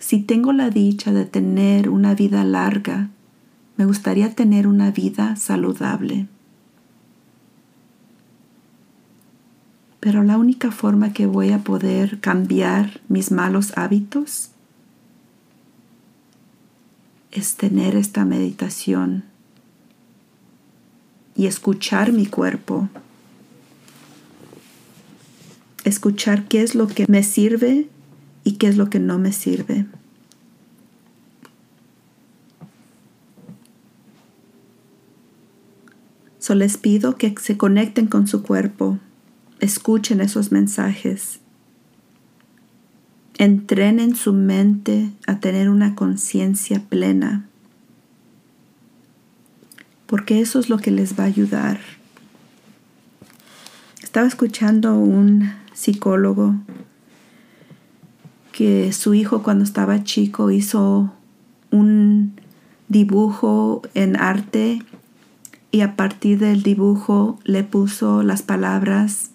si 0.00 0.22
tengo 0.22 0.52
la 0.52 0.70
dicha 0.70 1.12
de 1.12 1.26
tener 1.26 1.90
una 1.90 2.14
vida 2.14 2.42
larga, 2.42 3.10
me 3.76 3.84
gustaría 3.84 4.34
tener 4.34 4.66
una 4.66 4.90
vida 4.90 5.36
saludable. 5.36 6.26
Pero 10.00 10.22
la 10.22 10.38
única 10.38 10.72
forma 10.72 11.12
que 11.12 11.26
voy 11.26 11.52
a 11.52 11.58
poder 11.58 12.18
cambiar 12.20 13.02
mis 13.08 13.30
malos 13.30 13.76
hábitos 13.76 14.50
es 17.30 17.56
tener 17.56 17.94
esta 17.94 18.24
meditación 18.24 19.24
y 21.36 21.46
escuchar 21.46 22.12
mi 22.12 22.24
cuerpo. 22.24 22.88
Escuchar 25.84 26.48
qué 26.48 26.62
es 26.62 26.74
lo 26.74 26.86
que 26.86 27.04
me 27.06 27.22
sirve 27.22 27.88
y 28.44 28.52
qué 28.52 28.68
es 28.68 28.76
lo 28.76 28.90
que 28.90 28.98
no 28.98 29.18
me 29.18 29.32
sirve. 29.32 29.86
So 36.38 36.54
les 36.54 36.78
pido 36.78 37.16
que 37.16 37.34
se 37.38 37.56
conecten 37.56 38.06
con 38.06 38.26
su 38.26 38.42
cuerpo, 38.42 38.98
escuchen 39.60 40.20
esos 40.20 40.50
mensajes, 40.50 41.38
entrenen 43.36 44.16
su 44.16 44.32
mente 44.32 45.10
a 45.26 45.38
tener 45.38 45.68
una 45.68 45.94
conciencia 45.94 46.82
plena, 46.88 47.46
porque 50.06 50.40
eso 50.40 50.58
es 50.58 50.70
lo 50.70 50.78
que 50.78 50.90
les 50.90 51.18
va 51.18 51.24
a 51.24 51.26
ayudar. 51.26 51.78
Estaba 54.02 54.26
escuchando 54.26 54.98
un 54.98 55.52
psicólogo 55.72 56.56
que 58.52 58.92
su 58.92 59.14
hijo 59.14 59.42
cuando 59.42 59.64
estaba 59.64 60.04
chico 60.04 60.50
hizo 60.50 61.12
un 61.70 62.34
dibujo 62.88 63.82
en 63.94 64.16
arte 64.16 64.82
y 65.70 65.82
a 65.82 65.96
partir 65.96 66.38
del 66.38 66.62
dibujo 66.62 67.38
le 67.44 67.62
puso 67.62 68.22
las 68.22 68.42
palabras. 68.42 69.30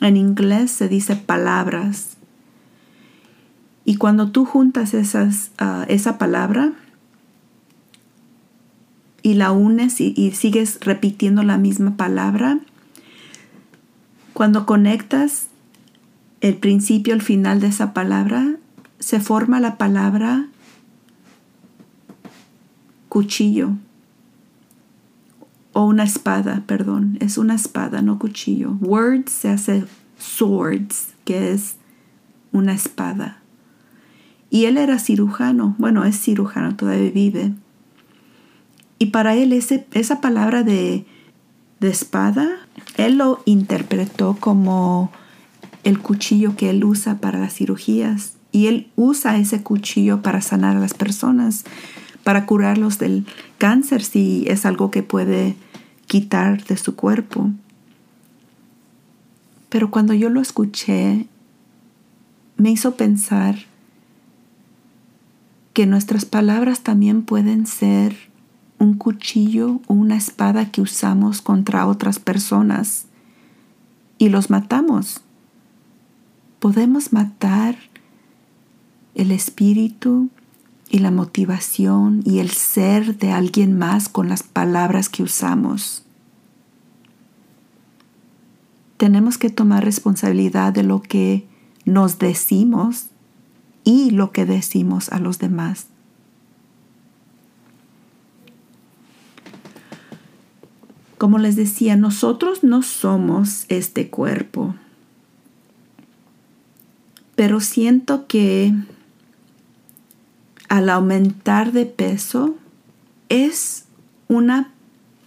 En 0.00 0.16
inglés 0.16 0.70
se 0.70 0.88
dice 0.88 1.16
palabras. 1.16 2.16
Y 3.84 3.96
cuando 3.96 4.30
tú 4.30 4.44
juntas 4.44 4.94
ah, 5.58 5.84
esa 5.88 6.18
palabra 6.18 6.72
y 9.22 9.34
la 9.34 9.52
unes 9.52 10.00
y 10.00 10.30
sigues 10.32 10.78
repitiendo 10.80 11.42
la 11.42 11.58
misma 11.58 11.96
palabra, 11.96 12.58
cuando 14.34 14.66
conectas 14.66 15.47
el 16.40 16.56
principio, 16.56 17.14
el 17.14 17.22
final 17.22 17.60
de 17.60 17.68
esa 17.68 17.92
palabra, 17.92 18.56
se 18.98 19.20
forma 19.20 19.60
la 19.60 19.78
palabra 19.78 20.46
cuchillo 23.08 23.72
o 25.72 25.84
una 25.84 26.04
espada, 26.04 26.64
perdón, 26.66 27.16
es 27.20 27.38
una 27.38 27.54
espada, 27.54 28.02
no 28.02 28.18
cuchillo. 28.18 28.72
Words 28.80 29.30
se 29.30 29.48
hace 29.48 29.84
swords, 30.18 31.10
que 31.24 31.52
es 31.52 31.76
una 32.52 32.74
espada. 32.74 33.38
Y 34.50 34.64
él 34.64 34.76
era 34.76 34.98
cirujano, 34.98 35.76
bueno, 35.78 36.04
es 36.04 36.18
cirujano, 36.20 36.74
todavía 36.74 37.10
vive. 37.10 37.52
Y 38.98 39.06
para 39.06 39.36
él 39.36 39.52
ese, 39.52 39.86
esa 39.92 40.20
palabra 40.20 40.64
de, 40.64 41.06
de 41.78 41.88
espada, 41.88 42.48
él 42.96 43.18
lo 43.18 43.42
interpretó 43.44 44.36
como 44.40 45.12
el 45.84 45.98
cuchillo 45.98 46.56
que 46.56 46.70
él 46.70 46.84
usa 46.84 47.18
para 47.20 47.38
las 47.38 47.54
cirugías. 47.54 48.34
Y 48.50 48.66
él 48.66 48.90
usa 48.96 49.38
ese 49.38 49.62
cuchillo 49.62 50.22
para 50.22 50.40
sanar 50.40 50.76
a 50.76 50.80
las 50.80 50.94
personas, 50.94 51.64
para 52.24 52.46
curarlos 52.46 52.98
del 52.98 53.26
cáncer 53.58 54.02
si 54.02 54.44
es 54.48 54.64
algo 54.66 54.90
que 54.90 55.02
puede 55.02 55.56
quitar 56.06 56.64
de 56.64 56.76
su 56.76 56.96
cuerpo. 56.96 57.50
Pero 59.68 59.90
cuando 59.90 60.14
yo 60.14 60.30
lo 60.30 60.40
escuché, 60.40 61.26
me 62.56 62.70
hizo 62.70 62.96
pensar 62.96 63.56
que 65.74 65.86
nuestras 65.86 66.24
palabras 66.24 66.80
también 66.80 67.22
pueden 67.22 67.66
ser 67.66 68.16
un 68.78 68.94
cuchillo 68.94 69.80
o 69.86 69.94
una 69.94 70.16
espada 70.16 70.70
que 70.70 70.80
usamos 70.80 71.42
contra 71.42 71.86
otras 71.86 72.18
personas 72.18 73.06
y 74.18 74.28
los 74.30 74.50
matamos. 74.50 75.20
Podemos 76.58 77.12
matar 77.12 77.76
el 79.14 79.30
espíritu 79.30 80.30
y 80.90 80.98
la 80.98 81.10
motivación 81.10 82.22
y 82.24 82.38
el 82.38 82.50
ser 82.50 83.18
de 83.18 83.30
alguien 83.30 83.78
más 83.78 84.08
con 84.08 84.28
las 84.28 84.42
palabras 84.42 85.08
que 85.08 85.22
usamos. 85.22 86.04
Tenemos 88.96 89.38
que 89.38 89.50
tomar 89.50 89.84
responsabilidad 89.84 90.72
de 90.72 90.82
lo 90.82 91.02
que 91.02 91.46
nos 91.84 92.18
decimos 92.18 93.06
y 93.84 94.10
lo 94.10 94.32
que 94.32 94.44
decimos 94.44 95.10
a 95.10 95.20
los 95.20 95.38
demás. 95.38 95.86
Como 101.16 101.38
les 101.38 101.56
decía, 101.56 101.96
nosotros 101.96 102.62
no 102.62 102.82
somos 102.82 103.66
este 103.68 104.08
cuerpo. 104.08 104.74
Pero 107.38 107.60
siento 107.60 108.26
que 108.26 108.74
al 110.68 110.90
aumentar 110.90 111.70
de 111.70 111.86
peso 111.86 112.56
es 113.28 113.84
una 114.26 114.72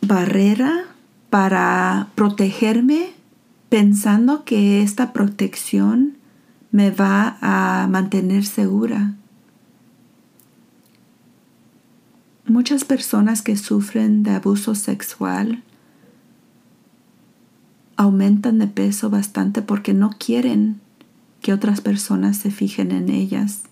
barrera 0.02 0.88
para 1.30 2.10
protegerme 2.16 3.14
pensando 3.70 4.44
que 4.44 4.82
esta 4.82 5.14
protección 5.14 6.18
me 6.74 6.92
va 6.92 7.38
a 7.40 7.88
mantener 7.88 8.46
segura. 8.46 9.14
Muchas 12.46 12.84
personas 12.84 13.42
que 13.42 13.56
sufren 13.56 14.24
de 14.24 14.32
abuso 14.32 14.76
sexual 14.76 15.64
aumentan 17.96 18.60
de 18.60 18.68
peso 18.68 19.10
bastante 19.10 19.62
porque 19.62 19.94
no 19.94 20.10
quieren 20.20 20.82
que 21.42 21.54
otras 21.54 21.82
personas 21.82 22.38
se 22.38 22.52
fijen 22.52 22.92
en 22.92 23.10
ellas 23.10 23.64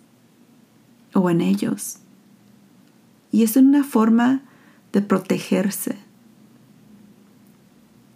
o 1.13 1.29
en 1.29 1.41
ellos. 1.41 1.99
Y 3.31 3.43
es 3.43 3.55
una 3.55 3.83
forma 3.83 4.41
de 4.91 5.01
protegerse. 5.01 5.97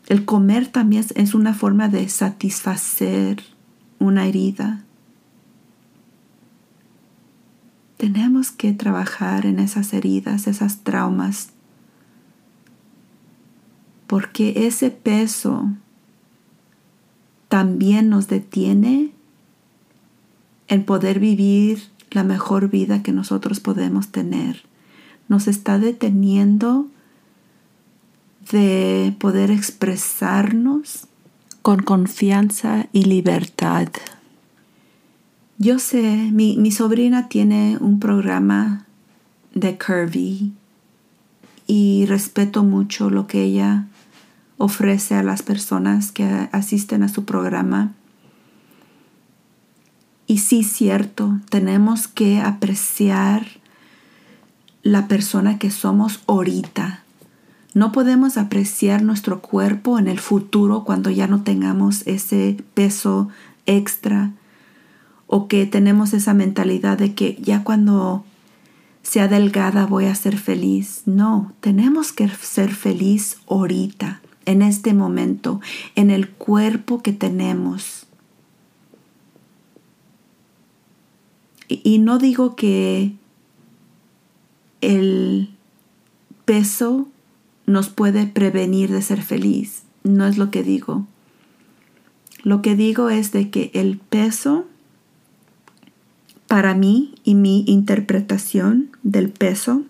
El 0.08 0.26
comer 0.26 0.68
también 0.68 1.06
es 1.16 1.34
una 1.34 1.54
forma 1.54 1.88
de 1.88 2.10
satisfacer 2.10 3.44
una 4.00 4.26
herida. 4.26 4.84
Tenemos 7.98 8.52
que 8.52 8.74
trabajar 8.74 9.46
en 9.46 9.60
esas 9.60 9.94
heridas, 9.94 10.48
esas 10.48 10.84
traumas, 10.84 11.50
porque 14.08 14.68
ese 14.68 14.92
peso 14.92 15.72
también 17.48 18.10
nos 18.10 18.28
detiene 18.28 19.14
en 20.74 20.84
poder 20.84 21.20
vivir 21.20 21.84
la 22.12 22.24
mejor 22.24 22.70
vida 22.70 23.04
que 23.04 23.12
nosotros 23.12 23.60
podemos 23.60 24.10
tener. 24.10 24.64
Nos 25.28 25.48
está 25.48 25.80
deteniendo 25.80 26.88
de 28.52 29.16
poder 29.20 29.52
expresarnos 29.52 31.08
con 31.62 31.82
confianza 31.82 32.88
y 32.92 33.06
libertad. 33.06 33.88
Yo 35.58 35.80
sé, 35.80 36.30
mi, 36.32 36.58
mi 36.58 36.72
sobrina 36.72 37.30
tiene 37.30 37.78
un 37.80 38.00
programa 38.00 38.86
de 39.54 39.78
Curvy 39.78 40.52
y 41.68 42.06
respeto 42.08 42.64
mucho 42.64 43.10
lo 43.10 43.28
que 43.28 43.44
ella 43.44 43.86
ofrece 44.58 45.16
a 45.16 45.24
las 45.24 45.42
personas 45.42 46.12
que 46.12 46.50
asisten 46.52 47.04
a 47.04 47.10
su 47.10 47.26
programa. 47.26 47.94
Y 50.34 50.40
sí, 50.40 50.64
cierto, 50.64 51.40
tenemos 51.50 52.08
que 52.08 52.42
apreciar 52.42 53.46
la 54.82 55.08
persona 55.08 55.60
que 55.60 55.70
somos 55.70 56.22
ahorita 56.26 57.04
no 57.74 57.92
podemos 57.92 58.38
apreciar 58.38 59.02
nuestro 59.02 59.42
cuerpo 59.42 59.98
en 59.98 60.08
el 60.08 60.20
futuro 60.20 60.84
cuando 60.84 61.10
ya 61.10 61.28
no 61.28 61.42
tengamos 61.42 62.06
ese 62.06 62.58
peso 62.76 63.30
extra 63.66 64.32
o 65.26 65.48
que 65.48 65.66
tenemos 65.66 66.14
esa 66.14 66.36
mentalidad 66.36 67.00
de 67.00 67.16
que 67.16 67.36
ya 67.42 67.64
cuando 67.64 68.26
sea 69.02 69.28
delgada 69.28 69.88
voy 69.88 70.06
a 70.06 70.14
ser 70.14 70.38
feliz. 70.38 71.02
No, 71.08 71.54
tenemos 71.62 72.12
que 72.14 72.30
ser 72.30 72.76
feliz 72.76 73.38
ahorita, 73.50 74.22
en 74.46 74.62
este 74.62 74.94
momento, 74.94 75.60
en 75.96 76.12
el 76.12 76.30
cuerpo 76.30 77.02
que 77.02 77.12
tenemos. 77.12 78.03
Y, 81.84 82.00
no 82.00 82.18
digo 82.18 82.56
que 82.56 83.14
el 84.82 85.50
peso 86.46 87.08
nos 87.66 87.90
puede 87.90 88.28
prevenir 88.28 88.92
de 88.92 89.02
ser 89.02 89.22
feliz. 89.22 89.84
No 90.04 90.28
es 90.28 90.38
lo 90.38 90.52
que 90.52 90.64
digo. 90.64 91.08
Lo 92.44 92.62
que 92.62 92.76
digo 92.76 93.10
es 93.10 93.32
de 93.32 93.50
que 93.50 93.72
el 93.74 93.98
peso, 93.98 94.66
para 96.48 96.74
mí 96.74 97.16
y 97.24 97.36
mi 97.36 97.64
interpretación 97.68 98.90
del 99.02 99.30
peso, 99.30 99.84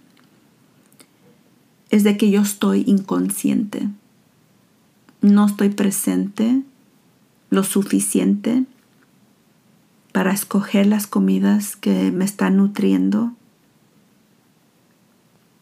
es 1.89 2.03
de 2.03 2.17
que 2.17 2.29
yo 2.29 2.41
estoy 2.41 2.83
inconsciente. 2.85 3.89
No 5.21 5.47
estoy 5.47 5.69
presente 5.69 6.61
lo 7.49 7.63
suficiente 7.63 8.65
para 10.13 10.31
escoger 10.31 10.85
las 10.85 11.07
comidas 11.07 11.75
que 11.75 12.11
me 12.11 12.23
están 12.23 12.55
nutriendo 12.55 13.33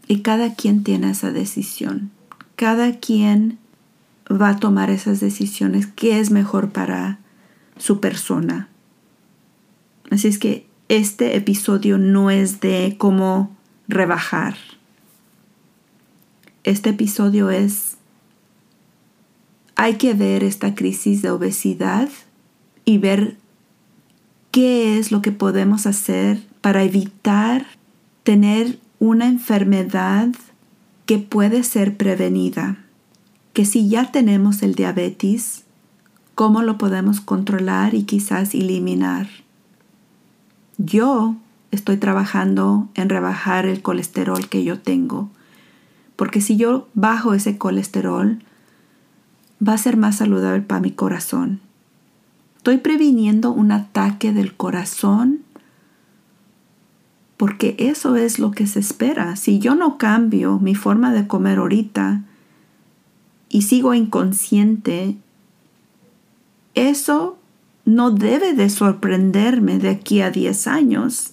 y 0.07 0.19
cada 0.21 0.55
quien 0.55 0.83
tiene 0.83 1.09
esa 1.09 1.31
decisión. 1.31 2.11
Cada 2.57 2.99
quien 2.99 3.57
va 4.29 4.49
a 4.49 4.57
tomar 4.57 4.89
esas 4.89 5.21
decisiones, 5.21 5.87
qué 5.87 6.19
es 6.19 6.31
mejor 6.31 6.71
para 6.71 7.19
su 7.77 8.01
persona. 8.01 8.67
Así 10.09 10.27
es 10.27 10.37
que 10.37 10.67
este 10.89 11.37
episodio 11.37 11.97
no 11.97 12.29
es 12.29 12.59
de 12.59 12.95
cómo 12.97 13.55
rebajar. 13.87 14.55
Este 16.65 16.89
episodio 16.89 17.49
es, 17.49 17.95
hay 19.75 19.95
que 19.95 20.13
ver 20.13 20.43
esta 20.43 20.75
crisis 20.75 21.21
de 21.21 21.29
obesidad 21.31 22.09
y 22.83 22.97
ver 22.97 23.37
qué 24.51 24.99
es 24.99 25.11
lo 25.11 25.21
que 25.21 25.31
podemos 25.31 25.87
hacer 25.87 26.43
para 26.61 26.83
evitar 26.83 27.65
tener 28.23 28.79
una 28.99 29.27
enfermedad 29.27 30.29
que 31.05 31.17
puede 31.17 31.63
ser 31.63 31.97
prevenida, 31.97 32.77
que 33.53 33.65
si 33.65 33.89
ya 33.89 34.11
tenemos 34.11 34.61
el 34.61 34.75
diabetes, 34.75 35.63
¿cómo 36.35 36.61
lo 36.61 36.77
podemos 36.77 37.19
controlar 37.21 37.95
y 37.95 38.03
quizás 38.03 38.53
eliminar? 38.53 39.27
Yo 40.77 41.35
estoy 41.71 41.97
trabajando 41.97 42.89
en 42.93 43.09
rebajar 43.09 43.65
el 43.65 43.81
colesterol 43.81 44.49
que 44.49 44.63
yo 44.63 44.79
tengo, 44.79 45.29
porque 46.15 46.41
si 46.41 46.57
yo 46.57 46.87
bajo 46.93 47.33
ese 47.33 47.57
colesterol, 47.57 48.43
va 49.65 49.73
a 49.73 49.77
ser 49.77 49.97
más 49.97 50.17
saludable 50.17 50.61
para 50.61 50.81
mi 50.81 50.91
corazón. 50.91 51.61
Estoy 52.62 52.78
previniendo 52.78 53.51
un 53.51 53.72
ataque 53.72 54.34
del 54.34 54.53
corazón 54.55 55.39
porque 57.36 57.76
eso 57.80 58.18
es 58.18 58.38
lo 58.38 58.51
que 58.51 58.68
se 58.68 58.80
espera. 58.80 59.36
Si 59.36 59.57
yo 59.57 59.74
no 59.74 59.97
cambio 59.97 60.59
mi 60.59 60.76
forma 60.76 61.12
de 61.12 61.26
comer 61.26 61.57
ahorita 61.57 62.22
y 63.49 63.64
sigo 63.64 63.95
inconsciente, 63.95 65.18
eso 66.76 67.39
no 67.84 68.12
debe 68.12 68.53
de 68.53 68.70
sorprenderme 68.70 69.80
de 69.80 69.89
aquí 69.89 70.22
a 70.22 70.30
10 70.30 70.68
años 70.68 71.32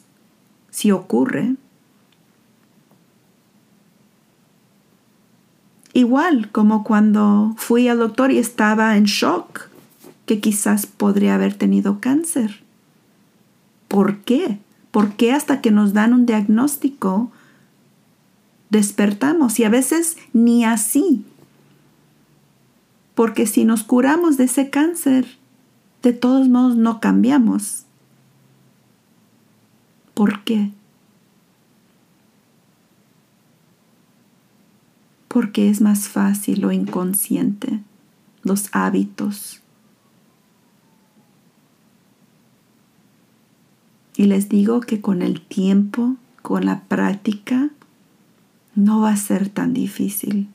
si 0.71 0.93
ocurre. 0.93 1.57
Igual 5.93 6.51
como 6.53 6.85
cuando 6.85 7.53
fui 7.59 7.87
al 7.87 7.99
doctor 7.99 8.33
y 8.33 8.39
estaba 8.39 8.97
en 8.97 9.05
shock 9.05 9.69
que 10.29 10.41
quizás 10.41 10.87
podría 10.87 11.35
haber 11.35 11.55
tenido 11.55 12.01
cáncer. 12.01 12.63
¿Por 13.89 14.19
qué? 14.19 14.59
¿Por 14.91 15.15
qué 15.15 15.33
hasta 15.33 15.63
que 15.63 15.71
nos 15.71 15.95
dan 15.95 16.13
un 16.13 16.27
diagnóstico 16.27 17.33
despertamos? 18.69 19.59
Y 19.59 19.65
a 19.65 19.71
veces 19.71 20.19
ni 20.35 20.67
así. 20.67 21.25
Porque 23.15 23.47
si 23.47 23.65
nos 23.65 23.83
curamos 23.83 24.37
de 24.37 24.45
ese 24.45 24.69
cáncer, 24.69 25.39
de 26.03 26.13
todos 26.13 26.49
modos 26.49 26.77
no 26.77 27.01
cambiamos. 27.01 27.85
¿Por 30.13 30.45
qué? 30.45 30.71
Porque 35.29 35.71
es 35.71 35.81
más 35.81 36.09
fácil 36.09 36.61
lo 36.61 36.71
inconsciente, 36.71 37.81
los 38.43 38.69
hábitos, 38.73 39.63
Y 44.19 44.25
les 44.25 44.49
digo 44.49 44.81
que 44.81 45.01
con 45.01 45.23
el 45.23 45.41
tiempo, 45.41 46.17
con 46.43 46.67
la 46.67 46.81
práctica, 46.81 47.71
no 48.75 49.01
va 49.01 49.13
a 49.13 49.17
ser 49.17 49.49
tan 49.49 49.73
difícil. 49.73 50.49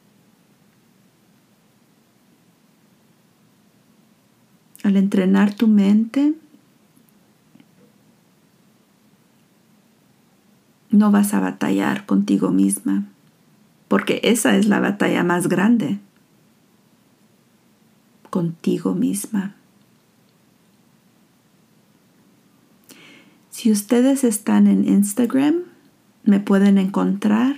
Al 4.84 4.98
entrenar 4.98 5.54
tu 5.56 5.70
mente, 5.70 6.34
no 10.92 11.10
vas 11.12 11.34
a 11.34 11.40
batallar 11.40 12.06
contigo 12.06 12.52
misma, 12.52 13.06
porque 13.88 14.20
esa 14.24 14.58
es 14.58 14.68
la 14.68 14.82
batalla 14.82 15.24
más 15.24 15.48
grande. 15.48 16.00
contigo 18.30 18.96
misma. 18.96 19.54
Si 23.64 23.72
ustedes 23.72 24.26
están 24.26 24.68
en 24.68 24.86
Instagram, 24.86 25.64
me 26.26 26.42
pueden 26.42 26.78
encontrar 26.78 27.56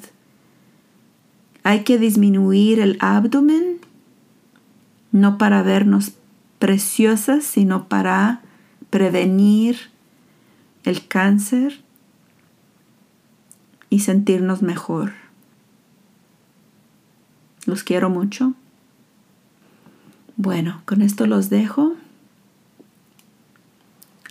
Hay 1.63 1.85
que 1.85 1.99
disminuir 1.99 2.81
el 2.81 2.97
abdomen, 3.01 3.79
no 5.13 5.39
para 5.39 5.63
vernos 5.63 6.13
preciosas, 6.59 7.45
sino 7.45 7.89
para 7.89 8.41
prevenir 8.91 9.91
el 10.85 11.07
cáncer 11.07 11.83
y 13.89 14.01
sentirnos 14.01 14.63
mejor. 14.63 15.13
Los 17.67 17.83
quiero 17.83 18.09
mucho. 18.09 18.55
Bueno, 20.43 20.81
con 20.87 21.03
esto 21.03 21.27
los 21.27 21.51
dejo. 21.51 21.97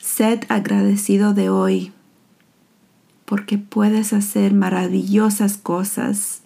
Sed 0.02 0.40
agradecido 0.50 1.36
de 1.36 1.52
hoy 1.52 1.92
porque 3.26 3.60
puedes 3.60 4.12
hacer 4.12 4.56
maravillosas 4.56 5.58
cosas 5.58 6.42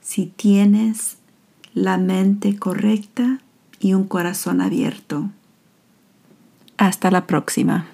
si 0.00 0.24
tienes 0.24 1.18
la 1.74 1.98
mente 1.98 2.56
correcta 2.56 3.40
y 3.78 3.92
un 3.92 4.04
corazón 4.04 4.62
abierto. 4.62 5.28
Hasta 6.78 7.10
la 7.10 7.26
próxima. 7.26 7.93